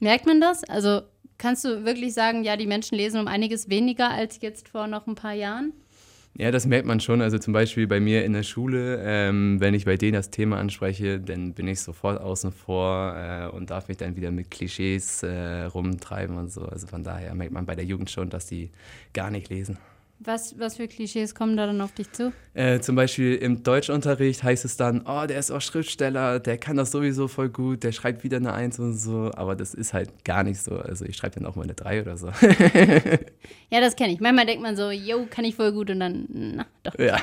Merkt 0.00 0.24
man 0.24 0.40
das? 0.40 0.64
Also 0.64 1.02
kannst 1.36 1.66
du 1.66 1.84
wirklich 1.84 2.14
sagen, 2.14 2.44
ja, 2.44 2.56
die 2.56 2.66
Menschen 2.66 2.96
lesen 2.96 3.20
um 3.20 3.28
einiges 3.28 3.68
weniger 3.68 4.10
als 4.10 4.40
jetzt 4.40 4.70
vor 4.70 4.86
noch 4.86 5.06
ein 5.06 5.14
paar 5.14 5.34
Jahren? 5.34 5.74
Ja, 6.36 6.52
das 6.52 6.66
merkt 6.66 6.86
man 6.86 7.00
schon. 7.00 7.20
Also 7.20 7.38
zum 7.38 7.52
Beispiel 7.52 7.88
bei 7.88 7.98
mir 7.98 8.24
in 8.24 8.32
der 8.32 8.44
Schule, 8.44 9.00
ähm, 9.02 9.60
wenn 9.60 9.74
ich 9.74 9.84
bei 9.84 9.96
denen 9.96 10.12
das 10.12 10.30
Thema 10.30 10.58
anspreche, 10.58 11.18
dann 11.18 11.52
bin 11.52 11.66
ich 11.66 11.80
sofort 11.80 12.20
außen 12.20 12.52
vor 12.52 13.16
äh, 13.16 13.48
und 13.48 13.70
darf 13.70 13.88
mich 13.88 13.96
dann 13.96 14.14
wieder 14.14 14.30
mit 14.30 14.50
Klischees 14.50 15.24
äh, 15.24 15.64
rumtreiben 15.64 16.36
und 16.36 16.52
so. 16.52 16.62
Also 16.62 16.86
von 16.86 17.02
daher 17.02 17.34
merkt 17.34 17.52
man 17.52 17.66
bei 17.66 17.74
der 17.74 17.84
Jugend 17.84 18.10
schon, 18.10 18.30
dass 18.30 18.46
die 18.46 18.70
gar 19.12 19.30
nicht 19.30 19.48
lesen. 19.48 19.78
Was, 20.20 20.58
was 20.58 20.76
für 20.76 20.88
Klischees 20.88 21.34
kommen 21.34 21.56
da 21.56 21.66
dann 21.66 21.80
auf 21.80 21.92
dich 21.92 22.10
zu? 22.10 22.32
Äh, 22.54 22.80
zum 22.80 22.96
Beispiel 22.96 23.36
im 23.36 23.62
Deutschunterricht 23.62 24.42
heißt 24.42 24.64
es 24.64 24.76
dann, 24.76 25.04
oh, 25.06 25.26
der 25.26 25.38
ist 25.38 25.52
auch 25.52 25.60
Schriftsteller, 25.60 26.40
der 26.40 26.58
kann 26.58 26.76
das 26.76 26.90
sowieso 26.90 27.28
voll 27.28 27.48
gut, 27.48 27.84
der 27.84 27.92
schreibt 27.92 28.24
wieder 28.24 28.38
eine 28.38 28.52
Eins 28.52 28.80
und 28.80 28.94
so. 28.94 29.30
Aber 29.36 29.54
das 29.54 29.74
ist 29.74 29.92
halt 29.92 30.24
gar 30.24 30.42
nicht 30.42 30.60
so. 30.60 30.76
Also 30.76 31.04
ich 31.04 31.16
schreibe 31.16 31.36
dann 31.36 31.46
auch 31.46 31.54
mal 31.54 31.62
eine 31.62 31.74
Drei 31.74 32.02
oder 32.02 32.16
so. 32.16 32.30
Ja, 33.70 33.82
das 33.82 33.96
kenne 33.96 34.14
ich. 34.14 34.20
Manchmal 34.20 34.46
denkt 34.46 34.62
man 34.62 34.76
so, 34.76 34.90
yo, 34.90 35.26
kann 35.28 35.44
ich 35.44 35.54
voll 35.54 35.72
gut 35.72 35.90
und 35.90 36.00
dann, 36.00 36.26
na, 36.30 36.66
doch. 36.84 36.98
ja. 36.98 37.18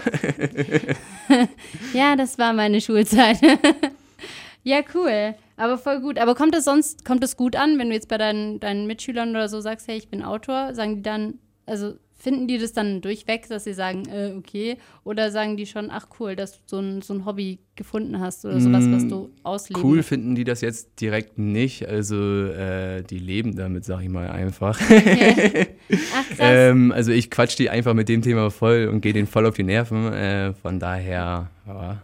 Ja, 1.93 2.15
das 2.15 2.37
war 2.37 2.53
meine 2.53 2.81
Schulzeit. 2.81 3.37
ja, 4.63 4.81
cool. 4.93 5.33
Aber 5.57 5.77
voll 5.79 6.01
gut. 6.01 6.19
Aber 6.19 6.35
kommt 6.35 6.55
es 6.55 6.65
sonst, 6.65 7.03
kommt 7.03 7.23
es 7.23 7.35
gut 7.35 7.55
an, 7.55 7.79
wenn 7.79 7.89
du 7.89 7.95
jetzt 7.95 8.09
bei 8.09 8.19
deinen, 8.19 8.59
deinen 8.59 8.85
Mitschülern 8.85 9.31
oder 9.31 9.49
so 9.49 9.59
sagst, 9.59 9.87
hey, 9.87 9.97
ich 9.97 10.09
bin 10.09 10.23
Autor? 10.23 10.75
Sagen 10.75 10.97
die 10.97 11.01
dann, 11.01 11.39
also 11.65 11.95
finden 12.15 12.47
die 12.47 12.57
das 12.57 12.73
dann 12.73 13.01
durchweg, 13.01 13.47
dass 13.49 13.65
sie 13.65 13.73
sagen, 13.73 14.03
äh, 14.09 14.33
okay? 14.37 14.77
Oder 15.03 15.31
sagen 15.31 15.57
die 15.57 15.65
schon, 15.65 15.89
ach 15.91 16.07
cool, 16.19 16.35
dass 16.35 16.53
du 16.53 16.59
so 16.65 16.79
ein, 16.79 17.01
so 17.01 17.13
ein 17.13 17.25
Hobby 17.25 17.59
gefunden 17.75 18.19
hast 18.19 18.45
oder 18.45 18.59
sowas, 18.59 18.85
was 18.89 19.07
du 19.07 19.29
ausleben 19.43 19.83
Cool 19.83 20.01
finden 20.01 20.33
die 20.33 20.45
das 20.45 20.61
jetzt 20.61 21.01
direkt 21.01 21.37
nicht. 21.37 21.87
Also 21.87 22.15
äh, 22.15 23.03
die 23.03 23.19
leben 23.19 23.55
damit, 23.55 23.83
sag 23.83 24.01
ich 24.01 24.09
mal 24.09 24.29
einfach. 24.29 24.79
Okay. 24.79 25.67
Ach 26.15 26.27
krass. 26.29 26.37
ähm, 26.39 26.91
also 26.91 27.11
ich 27.11 27.29
quatsch 27.29 27.57
die 27.57 27.69
einfach 27.69 27.93
mit 27.93 28.07
dem 28.07 28.21
Thema 28.21 28.49
voll 28.49 28.89
und 28.91 29.01
gehe 29.01 29.13
denen 29.13 29.27
voll 29.27 29.45
auf 29.45 29.55
die 29.55 29.63
Nerven. 29.63 30.11
Äh, 30.13 30.53
von 30.53 30.79
daher 30.79 31.49
ja, 31.67 32.01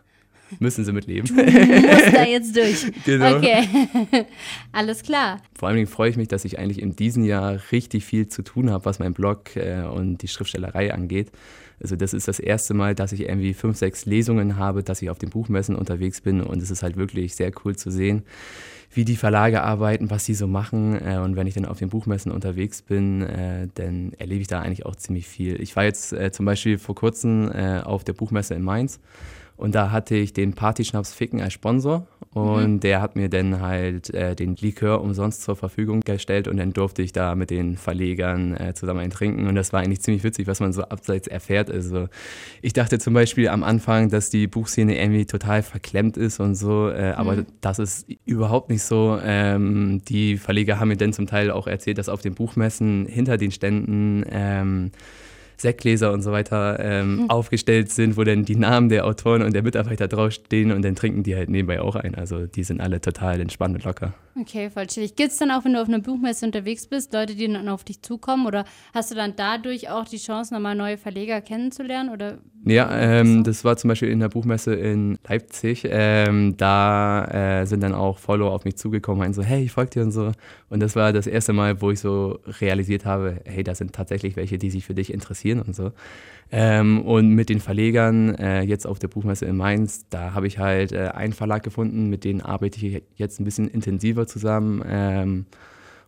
müssen 0.60 0.86
sie 0.86 0.92
mitleben. 0.92 1.28
Du 1.28 1.44
musst 1.44 2.14
da 2.14 2.26
jetzt 2.26 2.56
durch. 2.56 2.92
Genau. 3.06 3.38
Okay. 3.38 3.68
Alles 4.72 5.04
klar. 5.04 5.42
Vor 5.58 5.68
allen 5.68 5.78
Dingen 5.78 5.88
freue 5.88 6.10
ich 6.10 6.18
mich, 6.18 6.28
dass 6.28 6.46
ich 6.46 6.60
eigentlich 6.60 6.82
in 6.82 6.96
diesem 6.96 7.24
Jahr 7.24 7.60
richtig 7.72 8.06
viel 8.06 8.28
zu 8.28 8.42
tun 8.42 8.70
habe, 8.70 8.86
was 8.86 9.00
mein 9.00 9.14
Blog 9.14 9.56
äh, 9.56 9.84
und 9.84 10.22
die 10.22 10.28
Schriftstellerei 10.28 10.94
angeht. 10.94 11.32
Also 11.82 11.96
das 11.96 12.14
ist 12.14 12.28
das 12.28 12.40
erste 12.40 12.74
Mal, 12.74 12.94
dass 12.94 13.12
ich 13.12 13.22
irgendwie 13.22 13.54
fünf, 13.54 13.78
sechs 13.78 14.06
Lesungen 14.06 14.58
habe, 14.58 14.84
dass 14.84 15.02
ich 15.02 15.10
auf 15.10 15.18
den 15.18 15.30
Buchmessen 15.30 15.76
unterwegs 15.76 16.22
bin 16.22 16.42
und 16.42 16.62
es 16.62 16.70
ist 16.70 16.84
halt 16.84 16.96
wirklich 16.96 17.36
sehr 17.36 17.52
cool 17.66 17.76
zu 17.76 17.90
sehen, 17.90 18.22
wie 18.94 19.04
die 19.04 19.16
Verlage 19.16 19.64
arbeiten, 19.64 20.12
was 20.12 20.26
sie 20.26 20.36
so 20.36 20.46
machen. 20.46 21.00
Äh, 21.02 21.18
und 21.18 21.36
wenn 21.36 21.48
ich 21.48 21.56
dann 21.56 21.66
auf 21.66 21.80
den 21.80 21.90
Buchmessen 21.90 22.32
unterwegs 22.32 22.84
bin, 22.84 23.24
äh, 23.24 23.68
dann 23.74 24.14
erlebe 24.20 24.42
ich 24.42 24.48
da 24.48 24.62
eigentlich 24.62 24.86
auch 24.86 24.96
ziemlich 24.96 25.28
viel. 25.28 25.60
Ich 25.60 25.76
war 25.76 25.84
jetzt 25.84 26.16
zum 26.32 26.46
Beispiel 26.46 26.78
vor 26.78 26.96
kurzem 26.96 27.52
auf 27.52 28.04
der 28.04 28.14
Buchmesse 28.14 28.54
in 28.54 28.62
Mainz 28.62 29.00
und 29.62 29.76
da 29.76 29.92
hatte 29.92 30.16
ich 30.16 30.34
den 30.34 30.54
Partyschnaps 30.54 31.14
Ficken 31.14 31.40
als 31.40 31.54
Sponsor. 31.54 32.08
Und 32.34 32.80
der 32.80 33.02
hat 33.02 33.18
mir 33.18 33.30
dann 33.30 33.60
halt 33.60 34.14
äh, 34.14 34.36
den 34.36 34.56
Likör 34.56 35.02
umsonst 35.02 35.44
zur 35.44 35.58
Verfügung 35.58 36.00
gestellt. 36.00 36.48
Und 36.48 36.58
dann 36.58 36.72
durfte 36.72 37.02
ich 37.02 37.12
da 37.12 37.36
mit 37.36 37.50
den 37.50 37.76
Verlegern 37.76 38.56
äh, 38.56 38.74
zusammen 38.74 39.02
einen 39.02 39.12
trinken. 39.12 39.48
Und 39.48 39.56
das 39.56 39.74
war 39.74 39.82
eigentlich 39.82 40.02
ziemlich 40.02 40.24
witzig, 40.24 40.48
was 40.48 40.62
man 40.62 40.72
so 40.72 40.84
abseits 40.84 41.28
erfährt. 41.28 41.70
Also 41.70 42.08
ich 42.62 42.74
dachte 42.74 43.00
zum 43.00 43.14
Beispiel 43.14 43.50
am 43.50 43.64
Anfang, 43.64 44.10
dass 44.10 44.30
die 44.30 44.48
Buchszene 44.48 44.98
irgendwie 44.98 45.26
total 45.26 45.62
verklemmt 45.62 46.16
ist 46.16 46.40
und 46.40 46.56
so, 46.56 46.90
äh, 46.90 47.12
aber 47.16 47.46
das 47.60 47.80
ist 47.80 48.08
überhaupt 48.26 48.70
nicht 48.70 48.84
so. 48.84 49.20
Ähm, 49.24 50.02
die 50.08 50.38
Verleger 50.38 50.80
haben 50.80 50.88
mir 50.88 50.98
dann 50.98 51.14
zum 51.14 51.28
Teil 51.28 51.52
auch 51.52 51.68
erzählt, 51.68 51.98
dass 51.98 52.08
auf 52.08 52.22
den 52.22 52.34
Buchmessen 52.34 53.06
hinter 53.08 53.38
den 53.38 53.52
Ständen 53.52 54.24
ähm, 54.32 54.92
Sektgläser 55.62 56.12
und 56.12 56.22
so 56.22 56.32
weiter 56.32 56.80
ähm, 56.80 57.26
aufgestellt 57.30 57.92
sind, 57.92 58.18
wo 58.18 58.24
dann 58.24 58.46
die 58.46 58.56
Namen 58.56 58.90
der 58.90 59.06
Autoren 59.06 59.42
und 59.42 59.54
der 59.54 59.64
Mitarbeiter 59.64 60.08
draufstehen 60.08 60.72
und 60.72 60.84
dann 60.84 60.96
trinken 60.96 61.24
die 61.24 61.36
halt 61.36 61.50
nebenbei 61.50 61.82
auch 61.82 61.96
ein. 61.96 62.16
Also 62.16 62.46
die 62.46 62.64
sind 62.64 62.82
alle 62.82 63.02
total 63.02 63.40
entspannt 63.40 63.76
und 63.76 63.84
locker. 63.84 64.14
Okay, 64.40 64.70
voll 64.70 64.88
chillig. 64.88 65.16
Gibt 65.18 65.32
es 65.32 65.38
dann 65.38 65.52
auch, 65.52 65.66
wenn 65.66 65.74
du 65.74 65.82
auf 65.82 65.90
einer 65.90 66.00
Buchmesse 66.00 66.46
unterwegs 66.46 66.88
bist, 66.88 67.14
Leute, 67.14 67.36
die 67.36 67.52
dann 67.52 67.68
auf 67.68 67.84
dich 67.84 68.02
zukommen? 68.02 68.46
Oder 68.46 68.64
hast 68.94 69.12
du 69.12 69.16
dann 69.16 69.34
dadurch 69.36 69.90
auch 69.90 70.06
die 70.06 70.18
Chance, 70.18 70.54
nochmal 70.54 70.76
neue 70.76 70.98
Verleger 70.98 71.42
kennenzulernen? 71.42 72.10
Oder 72.10 72.38
Ja, 72.64 72.90
ähm, 72.98 73.44
das 73.44 73.66
war 73.66 73.76
zum 73.76 73.90
Beispiel 73.90 74.10
in 74.10 74.22
der 74.22 74.30
Buchmesse 74.30 74.74
in 74.74 75.18
Leipzig. 75.28 75.86
Ähm, 75.90 76.56
da 76.56 77.62
äh, 77.62 77.66
sind 77.66 77.84
dann 77.84 77.94
auch 77.94 78.20
Follower 78.20 78.52
auf 78.52 78.64
mich 78.64 78.78
zugekommen, 78.78 79.20
meinen 79.20 79.34
so, 79.34 79.44
hey, 79.44 79.64
ich 79.64 79.74
folge 79.74 79.92
dir 79.92 80.04
und 80.04 80.12
so. 80.12 80.32
Und 80.70 80.80
das 80.80 80.96
war 80.96 81.12
das 81.12 81.28
erste 81.28 81.52
Mal, 81.52 81.82
wo 81.82 81.92
ich 81.92 82.00
so 82.00 82.40
realisiert 82.62 83.04
habe, 83.04 83.42
hey, 83.44 83.64
da 83.66 83.76
sind 83.76 83.92
tatsächlich 83.94 84.38
welche, 84.38 84.58
die 84.58 84.70
sich 84.70 84.86
für 84.86 84.94
dich 84.94 85.12
interessieren 85.12 85.62
und 85.62 85.76
so. 85.76 85.92
Ähm, 86.54 87.02
und 87.04 87.30
mit 87.30 87.48
den 87.48 87.62
Verlegern 87.62 88.36
äh, 88.36 88.62
jetzt 88.64 88.86
auf 88.86 89.00
der 89.00 89.08
Buchmesse 89.08 89.46
in 89.46 89.56
Mainz, 89.56 90.06
da 90.10 90.34
habe 90.34 90.48
ich 90.48 90.60
halt 90.60 90.92
äh, 90.92 91.10
einen 91.14 91.32
Verlag 91.32 91.64
gefunden, 91.64 92.10
mit 92.10 92.26
denen 92.26 92.42
arbeite 92.42 92.86
ich 92.86 93.04
jetzt 93.16 93.40
ein 93.40 93.46
bisschen 93.46 93.70
intensiver 93.70 94.21
zusammen. 94.28 94.84
Ähm, 94.86 95.46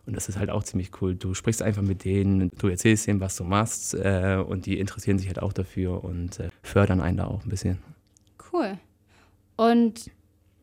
und 0.06 0.16
das 0.16 0.28
ist 0.28 0.38
halt 0.38 0.50
auch 0.50 0.64
ziemlich 0.64 0.90
cool. 1.00 1.14
Du 1.14 1.34
sprichst 1.34 1.62
einfach 1.62 1.82
mit 1.82 2.04
denen, 2.04 2.50
du 2.58 2.68
erzählst 2.68 3.06
denen, 3.06 3.20
was 3.20 3.36
du 3.36 3.44
machst 3.44 3.94
äh, 3.94 4.42
und 4.46 4.66
die 4.66 4.78
interessieren 4.78 5.18
sich 5.18 5.28
halt 5.28 5.40
auch 5.40 5.52
dafür 5.52 6.04
und 6.04 6.40
äh, 6.40 6.50
fördern 6.62 7.00
einen 7.00 7.16
da 7.16 7.26
auch 7.26 7.42
ein 7.42 7.48
bisschen. 7.48 7.78
Cool. 8.52 8.78
Und, 9.56 10.10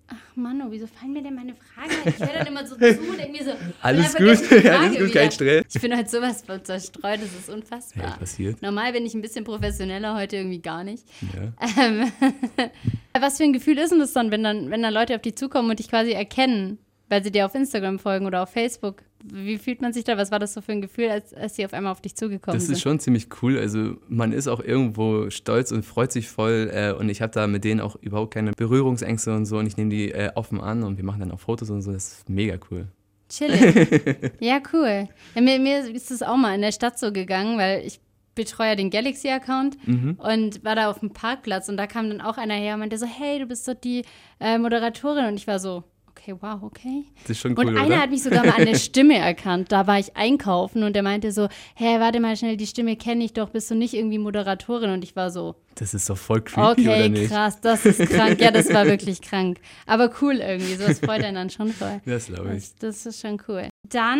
ach 0.07 0.35
Mano, 0.35 0.65
wieso 0.69 0.85
fallen 0.85 1.13
mir 1.13 1.23
denn 1.23 1.33
meine 1.33 1.55
Fragen? 1.55 1.91
Ich 2.05 2.19
höre 2.19 2.37
dann 2.37 2.47
immer 2.47 2.67
so 2.67 2.75
zu 2.75 2.85
und 2.85 3.17
denke 3.17 3.31
mir 3.31 3.43
so, 3.43 3.51
Alles 3.81 4.13
gut, 4.15 4.27
alles 4.65 4.97
gut, 4.97 5.11
kein 5.11 5.31
Stress. 5.31 5.65
Ich 5.73 5.81
bin 5.81 5.97
heute 5.97 6.09
sowas 6.09 6.43
von 6.43 6.63
zerstreut, 6.63 7.19
das 7.21 7.33
ist 7.33 7.49
unfassbar. 7.49 8.03
Ja, 8.03 8.17
passiert. 8.17 8.61
Normal 8.61 8.91
bin 8.91 9.05
ich 9.07 9.15
ein 9.15 9.21
bisschen 9.21 9.43
professioneller, 9.43 10.15
heute 10.15 10.35
irgendwie 10.35 10.61
gar 10.61 10.83
nicht. 10.83 11.03
Ja. 11.33 11.83
Ähm, 11.83 12.11
was 13.19 13.37
für 13.37 13.43
ein 13.43 13.53
Gefühl 13.53 13.79
ist 13.79 13.91
denn 13.91 13.99
das 13.99 14.13
dann, 14.13 14.29
wenn 14.29 14.43
dann, 14.43 14.69
wenn 14.69 14.83
dann 14.83 14.93
Leute 14.93 15.15
auf 15.15 15.21
dich 15.23 15.35
zukommen 15.35 15.71
und 15.71 15.79
dich 15.79 15.89
quasi 15.89 16.11
erkennen, 16.11 16.77
weil 17.11 17.23
sie 17.23 17.29
dir 17.31 17.45
auf 17.45 17.53
Instagram 17.53 17.99
folgen 17.99 18.25
oder 18.25 18.41
auf 18.41 18.49
Facebook? 18.49 19.03
Wie 19.23 19.57
fühlt 19.57 19.81
man 19.81 19.91
sich 19.91 20.05
da? 20.05 20.17
Was 20.17 20.31
war 20.31 20.39
das 20.39 20.53
so 20.53 20.61
für 20.61 20.71
ein 20.71 20.81
Gefühl, 20.81 21.09
als, 21.09 21.33
als 21.33 21.57
sie 21.57 21.65
auf 21.65 21.73
einmal 21.73 21.91
auf 21.91 21.99
dich 21.99 22.15
zugekommen 22.15 22.57
Das 22.57 22.67
sind? 22.67 22.75
ist 22.75 22.81
schon 22.81 22.99
ziemlich 23.01 23.27
cool. 23.41 23.59
Also 23.59 23.97
man 24.07 24.31
ist 24.31 24.47
auch 24.47 24.61
irgendwo 24.61 25.29
stolz 25.29 25.73
und 25.73 25.83
freut 25.83 26.13
sich 26.13 26.29
voll. 26.29 26.71
Äh, 26.73 26.93
und 26.93 27.09
ich 27.09 27.21
habe 27.21 27.33
da 27.33 27.47
mit 27.47 27.65
denen 27.65 27.81
auch 27.81 27.97
überhaupt 27.97 28.33
keine 28.33 28.53
Berührungsängste 28.53 29.35
und 29.35 29.45
so. 29.45 29.57
Und 29.57 29.67
ich 29.67 29.75
nehme 29.75 29.89
die 29.89 30.11
äh, 30.11 30.31
offen 30.35 30.61
an 30.61 30.83
und 30.83 30.95
wir 30.95 31.03
machen 31.03 31.19
dann 31.19 31.31
auch 31.31 31.39
Fotos 31.41 31.69
und 31.69 31.81
so. 31.81 31.91
Das 31.91 32.13
ist 32.19 32.29
mega 32.29 32.57
cool. 32.71 32.87
Chillig. 33.27 34.31
ja, 34.39 34.59
cool. 34.71 35.09
Ja, 35.35 35.41
mir, 35.41 35.59
mir 35.59 35.79
ist 35.91 36.11
es 36.11 36.23
auch 36.23 36.37
mal 36.37 36.55
in 36.55 36.61
der 36.61 36.71
Stadt 36.71 36.97
so 36.97 37.11
gegangen, 37.11 37.57
weil 37.57 37.85
ich 37.85 37.99
betreue 38.35 38.69
ja 38.69 38.75
den 38.75 38.89
Galaxy-Account 38.89 39.77
und 40.17 40.63
war 40.63 40.75
da 40.75 40.89
auf 40.89 40.99
dem 40.99 41.11
Parkplatz 41.11 41.67
und 41.67 41.75
da 41.75 41.85
kam 41.85 42.07
dann 42.09 42.21
auch 42.21 42.37
einer 42.37 42.53
her 42.53 42.75
und 42.75 42.79
meinte 42.79 42.97
so, 42.97 43.05
hey, 43.05 43.39
du 43.39 43.45
bist 43.45 43.67
doch 43.67 43.73
die 43.73 44.03
äh, 44.39 44.57
Moderatorin 44.57 45.25
und 45.25 45.35
ich 45.35 45.47
war 45.47 45.59
so, 45.59 45.83
okay, 46.21 46.35
wow, 46.39 46.61
okay. 46.61 47.05
Das 47.23 47.31
ist 47.31 47.39
schon 47.39 47.57
cool, 47.57 47.67
Und 47.67 47.77
einer 47.77 47.87
oder? 47.87 48.01
hat 48.01 48.09
mich 48.11 48.23
sogar 48.23 48.45
mal 48.45 48.55
an 48.57 48.65
der 48.65 48.75
Stimme 48.75 49.17
erkannt. 49.17 49.71
Da 49.71 49.87
war 49.87 49.99
ich 49.99 50.15
einkaufen 50.15 50.83
und 50.83 50.93
der 50.93 51.03
meinte 51.03 51.31
so, 51.31 51.47
hey, 51.75 51.99
warte 51.99 52.19
mal 52.19 52.35
schnell, 52.37 52.57
die 52.57 52.67
Stimme 52.67 52.95
kenne 52.95 53.23
ich 53.23 53.33
doch, 53.33 53.49
bist 53.49 53.71
du 53.71 53.75
nicht 53.75 53.93
irgendwie 53.93 54.17
Moderatorin? 54.19 54.91
Und 54.91 55.03
ich 55.03 55.15
war 55.15 55.31
so, 55.31 55.55
Das 55.75 55.93
ist 55.93 56.09
doch 56.09 56.17
voll 56.17 56.41
creepy, 56.41 56.81
oder 56.87 56.91
okay, 56.97 57.09
nicht? 57.09 57.31
krass, 57.31 57.59
das 57.61 57.85
ist 57.85 57.99
krank. 58.09 58.39
Ja, 58.39 58.51
das 58.51 58.71
war 58.73 58.85
wirklich 58.85 59.21
krank. 59.21 59.59
Aber 59.85 60.11
cool 60.21 60.35
irgendwie, 60.35 60.75
sowas 60.75 60.99
freut 60.99 61.23
einen 61.23 61.35
dann 61.35 61.49
schon 61.49 61.69
voll. 61.71 62.01
Das 62.05 62.27
glaube 62.27 62.55
ich. 62.55 62.75
Das, 62.75 63.03
das 63.03 63.05
ist 63.05 63.21
schon 63.21 63.41
cool. 63.47 63.67
Dann 63.89 64.19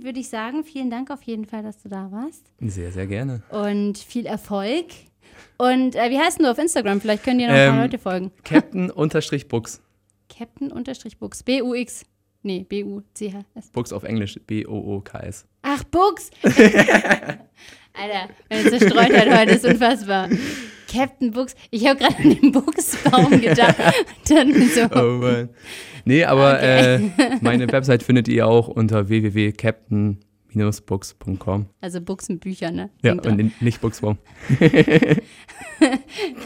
würde 0.00 0.20
ich 0.20 0.28
sagen, 0.28 0.64
vielen 0.64 0.90
Dank 0.90 1.10
auf 1.10 1.22
jeden 1.22 1.44
Fall, 1.46 1.62
dass 1.62 1.82
du 1.82 1.88
da 1.88 2.10
warst. 2.10 2.46
Sehr, 2.60 2.92
sehr 2.92 3.06
gerne. 3.06 3.42
Und 3.50 3.98
viel 3.98 4.26
Erfolg. 4.26 4.86
Und 5.58 5.94
äh, 5.94 6.10
wie 6.10 6.18
heißt 6.18 6.38
denn 6.38 6.44
du 6.46 6.50
auf 6.50 6.58
Instagram? 6.58 7.00
Vielleicht 7.00 7.22
können 7.24 7.38
dir 7.38 7.48
noch 7.48 7.54
ein 7.54 7.68
paar 7.68 7.76
Ähm, 7.76 7.82
Leute 7.82 7.98
folgen. 7.98 8.30
Captain-Books. 8.44 9.82
Captain-Bux. 10.36 11.42
B-U-X. 11.42 12.04
Nee, 12.42 12.64
B-U-C-H-S. 12.68 13.70
Books 13.70 13.92
auf 13.92 14.04
Englisch. 14.04 14.38
B-O-O-K-S. 14.46 15.46
Ach, 15.62 15.84
Bux! 15.84 16.30
Alter, 16.42 18.30
meine 18.48 18.70
Zerstreutheit 18.70 19.38
heute 19.38 19.52
ist 19.52 19.64
unfassbar. 19.66 20.28
Captain 20.90 21.30
Bux. 21.32 21.54
Ich 21.70 21.86
habe 21.86 21.98
gerade 22.00 22.16
an 22.16 22.30
den 22.30 22.52
Buchsbaum 22.52 23.40
gedacht. 23.40 23.76
Dann 24.28 24.52
so. 24.68 24.88
Oh 24.94 25.18
Mann. 25.18 25.50
Nee, 26.04 26.24
aber 26.24 26.54
Okay. 26.54 27.10
äh, 27.18 27.38
meine 27.42 27.70
Website 27.70 28.02
findet 28.02 28.26
ihr 28.28 28.46
auch 28.46 28.68
unter 28.68 29.08
www.captain-books.com. 30.54 31.66
Also 31.80 32.00
Büchern, 32.40 32.74
ne? 32.74 32.90
Ja, 33.02 33.12
und 33.12 33.38
in- 33.38 33.52
nicht 33.60 33.80
Booksbaum. 33.80 34.18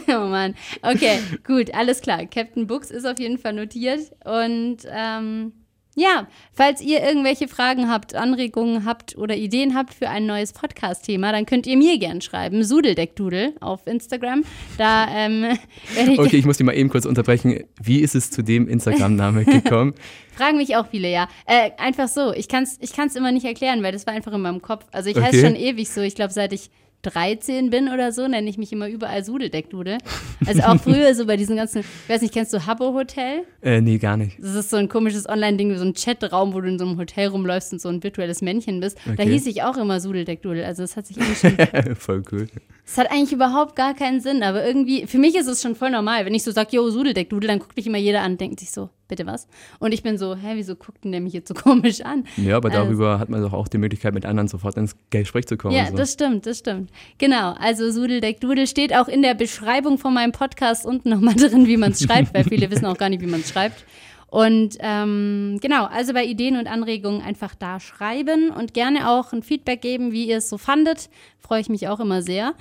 Oh 0.07 0.27
Mann. 0.27 0.55
Okay, 0.81 1.19
gut, 1.45 1.73
alles 1.73 1.99
klar. 2.01 2.25
Captain 2.25 2.67
Books 2.67 2.89
ist 2.91 3.05
auf 3.05 3.19
jeden 3.19 3.37
Fall 3.37 3.53
notiert. 3.53 4.11
Und 4.23 4.77
ähm, 4.89 5.51
ja, 5.95 6.27
falls 6.53 6.81
ihr 6.81 7.01
irgendwelche 7.01 7.47
Fragen 7.47 7.89
habt, 7.89 8.15
Anregungen 8.15 8.85
habt 8.85 9.17
oder 9.17 9.35
Ideen 9.35 9.75
habt 9.75 9.93
für 9.93 10.09
ein 10.09 10.25
neues 10.25 10.51
Podcast-Thema, 10.53 11.31
dann 11.31 11.45
könnt 11.45 11.65
ihr 11.67 11.77
mir 11.77 11.97
gern 11.97 12.21
schreiben. 12.21 12.63
Sudeldeckdudel 12.63 13.55
auf 13.61 13.87
Instagram. 13.87 14.43
Da 14.77 15.07
ähm, 15.09 15.41
werde 15.93 16.11
ich 16.11 16.19
Okay, 16.19 16.37
ich 16.37 16.45
muss 16.45 16.57
dich 16.57 16.65
mal 16.65 16.73
eben 16.75 16.89
kurz 16.89 17.05
unterbrechen. 17.05 17.63
Wie 17.81 17.99
ist 17.99 18.13
es 18.15 18.29
zu 18.29 18.41
dem 18.41 18.67
Instagram-Name 18.67 19.45
gekommen? 19.45 19.93
Fragen 20.35 20.57
mich 20.57 20.75
auch 20.75 20.87
viele, 20.87 21.09
ja. 21.09 21.29
Äh, 21.45 21.71
einfach 21.77 22.09
so. 22.09 22.33
Ich 22.33 22.49
kann 22.49 22.63
es 22.63 22.77
ich 22.81 22.91
kann's 22.91 23.15
immer 23.15 23.31
nicht 23.31 23.45
erklären, 23.45 23.81
weil 23.81 23.93
das 23.93 24.05
war 24.05 24.13
einfach 24.13 24.33
in 24.33 24.41
meinem 24.41 24.61
Kopf. 24.61 24.85
Also 24.91 25.09
ich 25.09 25.15
heiße 25.15 25.37
Okay. 25.37 25.41
schon 25.41 25.55
ewig 25.55 25.89
so. 25.89 26.01
Ich 26.01 26.15
glaube, 26.15 26.33
seit 26.33 26.51
ich 26.51 26.69
13 27.05 27.69
bin 27.69 27.89
oder 27.89 28.11
so, 28.11 28.27
nenne 28.27 28.49
ich 28.49 28.57
mich 28.57 28.71
immer 28.73 28.87
überall 28.89 29.23
Sudeldeckdudel. 29.23 29.97
Also 30.45 30.61
auch 30.63 30.79
früher 30.79 31.13
so 31.15 31.25
bei 31.25 31.37
diesen 31.37 31.55
ganzen, 31.55 31.79
ich 31.81 32.09
weiß 32.09 32.21
nicht, 32.21 32.33
kennst 32.33 32.53
du 32.53 32.65
Habbo 32.65 32.93
Hotel? 32.93 33.43
äh, 33.61 33.81
nee, 33.81 33.97
gar 33.97 34.17
nicht. 34.17 34.37
Das 34.39 34.55
ist 34.55 34.69
so 34.69 34.77
ein 34.77 34.89
komisches 34.89 35.27
Online-Ding, 35.29 35.75
so 35.77 35.83
ein 35.85 35.93
Chatraum, 35.93 36.53
wo 36.53 36.61
du 36.61 36.67
in 36.69 36.79
so 36.79 36.85
einem 36.85 36.97
Hotel 36.97 37.27
rumläufst 37.27 37.73
und 37.73 37.81
so 37.81 37.89
ein 37.89 38.03
virtuelles 38.03 38.41
Männchen 38.41 38.79
bist. 38.79 38.97
Da 39.05 39.13
Okay. 39.13 39.29
hieß 39.31 39.45
ich 39.47 39.63
auch 39.63 39.77
immer 39.77 39.99
Sudeldeckdudel. 39.99 40.63
Also 40.63 40.83
das 40.83 40.97
hat 40.97 41.07
sich 41.07 41.17
irgendwie 41.17 41.95
Voll 41.95 42.23
cool. 42.31 42.47
es 42.85 42.97
hat 42.97 43.11
eigentlich 43.11 43.31
überhaupt 43.31 43.75
gar 43.75 43.93
keinen 43.93 44.19
Sinn, 44.21 44.43
aber 44.43 44.65
irgendwie, 44.65 45.07
für 45.07 45.17
mich 45.17 45.35
ist 45.35 45.47
es 45.47 45.61
schon 45.61 45.75
voll 45.75 45.91
normal. 45.91 46.25
Wenn 46.25 46.33
ich 46.33 46.43
so 46.43 46.51
sage, 46.51 46.69
yo, 46.71 46.89
Sudeldeckdudel, 46.89 47.47
dann 47.47 47.59
guckt 47.59 47.75
mich 47.77 47.87
immer 47.87 47.97
jeder 47.97 48.21
an 48.21 48.33
und 48.33 48.41
denkt 48.41 48.59
sich 48.59 48.71
so, 48.71 48.89
bitte 49.07 49.25
was? 49.25 49.47
Und 49.79 49.93
ich 49.93 50.03
bin 50.03 50.17
so, 50.17 50.35
hä, 50.35 50.53
wieso 50.55 50.75
guckt 50.75 51.03
denn 51.03 51.11
der 51.11 51.21
mich 51.21 51.33
jetzt 51.33 51.47
so 51.47 51.53
komisch 51.61 52.01
an? 52.01 52.25
Ja, 52.37 52.57
aber 52.57 52.69
Also- 52.71 52.83
darüber 52.83 53.19
hat 53.19 53.29
man 53.29 53.41
doch 53.41 53.53
auch 53.53 53.67
die 53.67 53.77
Möglichkeit, 53.77 54.13
mit 54.13 54.25
anderen 54.25 54.47
sofort 54.47 54.77
ins 54.77 54.95
Gespräch 55.09 55.45
zu 55.47 55.57
kommen. 55.57 55.75
Ja, 55.75 55.87
so. 55.87 55.95
das 55.97 56.13
stimmt, 56.13 56.45
das 56.45 56.59
stimmt. 56.59 56.89
Genau, 57.17 57.53
also 57.53 57.91
Sudeldeckdudel 57.91 58.67
steht 58.67 58.95
auch 58.95 59.07
in 59.07 59.21
der 59.21 59.33
Beschreibung 59.35 59.97
von 59.97 60.13
meinem 60.13 60.31
Podcast 60.31 60.85
unten 60.85 61.09
nochmal 61.09 61.33
drin, 61.35 61.67
wie 61.67 61.77
man 61.77 61.91
es 61.91 62.03
schreibt, 62.03 62.33
weil 62.33 62.43
viele 62.43 62.69
wissen 62.71 62.85
auch 62.85 62.97
gar 62.97 63.09
nicht, 63.09 63.21
wie 63.21 63.27
man 63.27 63.41
es 63.41 63.49
schreibt. 63.49 63.85
Und 64.27 64.75
ähm, 64.79 65.59
genau, 65.61 65.85
also 65.85 66.11
bei 66.13 66.25
Ideen 66.25 66.57
und 66.57 66.67
Anregungen 66.67 67.21
einfach 67.21 67.55
da 67.55 67.79
schreiben 67.79 68.49
und 68.49 68.73
gerne 68.73 69.09
auch 69.09 69.31
ein 69.31 69.43
Feedback 69.43 69.81
geben, 69.81 70.11
wie 70.11 70.25
ihr 70.27 70.37
es 70.37 70.49
so 70.49 70.57
fandet. 70.57 71.09
Freue 71.39 71.61
ich 71.61 71.69
mich 71.69 71.87
auch 71.87 71.99
immer 72.01 72.21
sehr. 72.21 72.53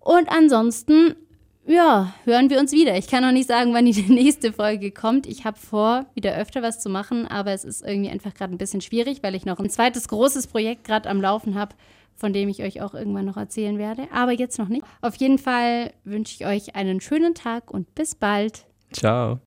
Und 0.00 0.28
ansonsten, 0.30 1.14
ja, 1.70 2.12
hören 2.24 2.50
wir 2.50 2.58
uns 2.58 2.72
wieder. 2.72 2.96
Ich 2.96 3.06
kann 3.06 3.22
noch 3.22 3.32
nicht 3.32 3.48
sagen, 3.48 3.72
wann 3.72 3.86
die 3.86 4.02
nächste 4.08 4.52
Folge 4.52 4.90
kommt. 4.90 5.26
Ich 5.26 5.44
habe 5.44 5.58
vor, 5.58 6.06
wieder 6.14 6.36
öfter 6.36 6.62
was 6.62 6.80
zu 6.80 6.88
machen, 6.88 7.26
aber 7.26 7.52
es 7.52 7.64
ist 7.64 7.82
irgendwie 7.82 8.10
einfach 8.10 8.34
gerade 8.34 8.54
ein 8.54 8.58
bisschen 8.58 8.80
schwierig, 8.80 9.22
weil 9.22 9.34
ich 9.34 9.44
noch 9.44 9.58
ein 9.58 9.70
zweites 9.70 10.08
großes 10.08 10.48
Projekt 10.48 10.84
gerade 10.84 11.08
am 11.08 11.20
Laufen 11.20 11.54
habe, 11.54 11.74
von 12.14 12.32
dem 12.32 12.48
ich 12.48 12.62
euch 12.62 12.82
auch 12.82 12.94
irgendwann 12.94 13.24
noch 13.24 13.36
erzählen 13.36 13.78
werde. 13.78 14.08
Aber 14.12 14.32
jetzt 14.32 14.58
noch 14.58 14.68
nicht. 14.68 14.84
Auf 15.00 15.14
jeden 15.16 15.38
Fall 15.38 15.92
wünsche 16.04 16.34
ich 16.34 16.46
euch 16.46 16.76
einen 16.76 17.00
schönen 17.00 17.34
Tag 17.34 17.70
und 17.70 17.94
bis 17.94 18.14
bald. 18.14 18.66
Ciao. 18.92 19.38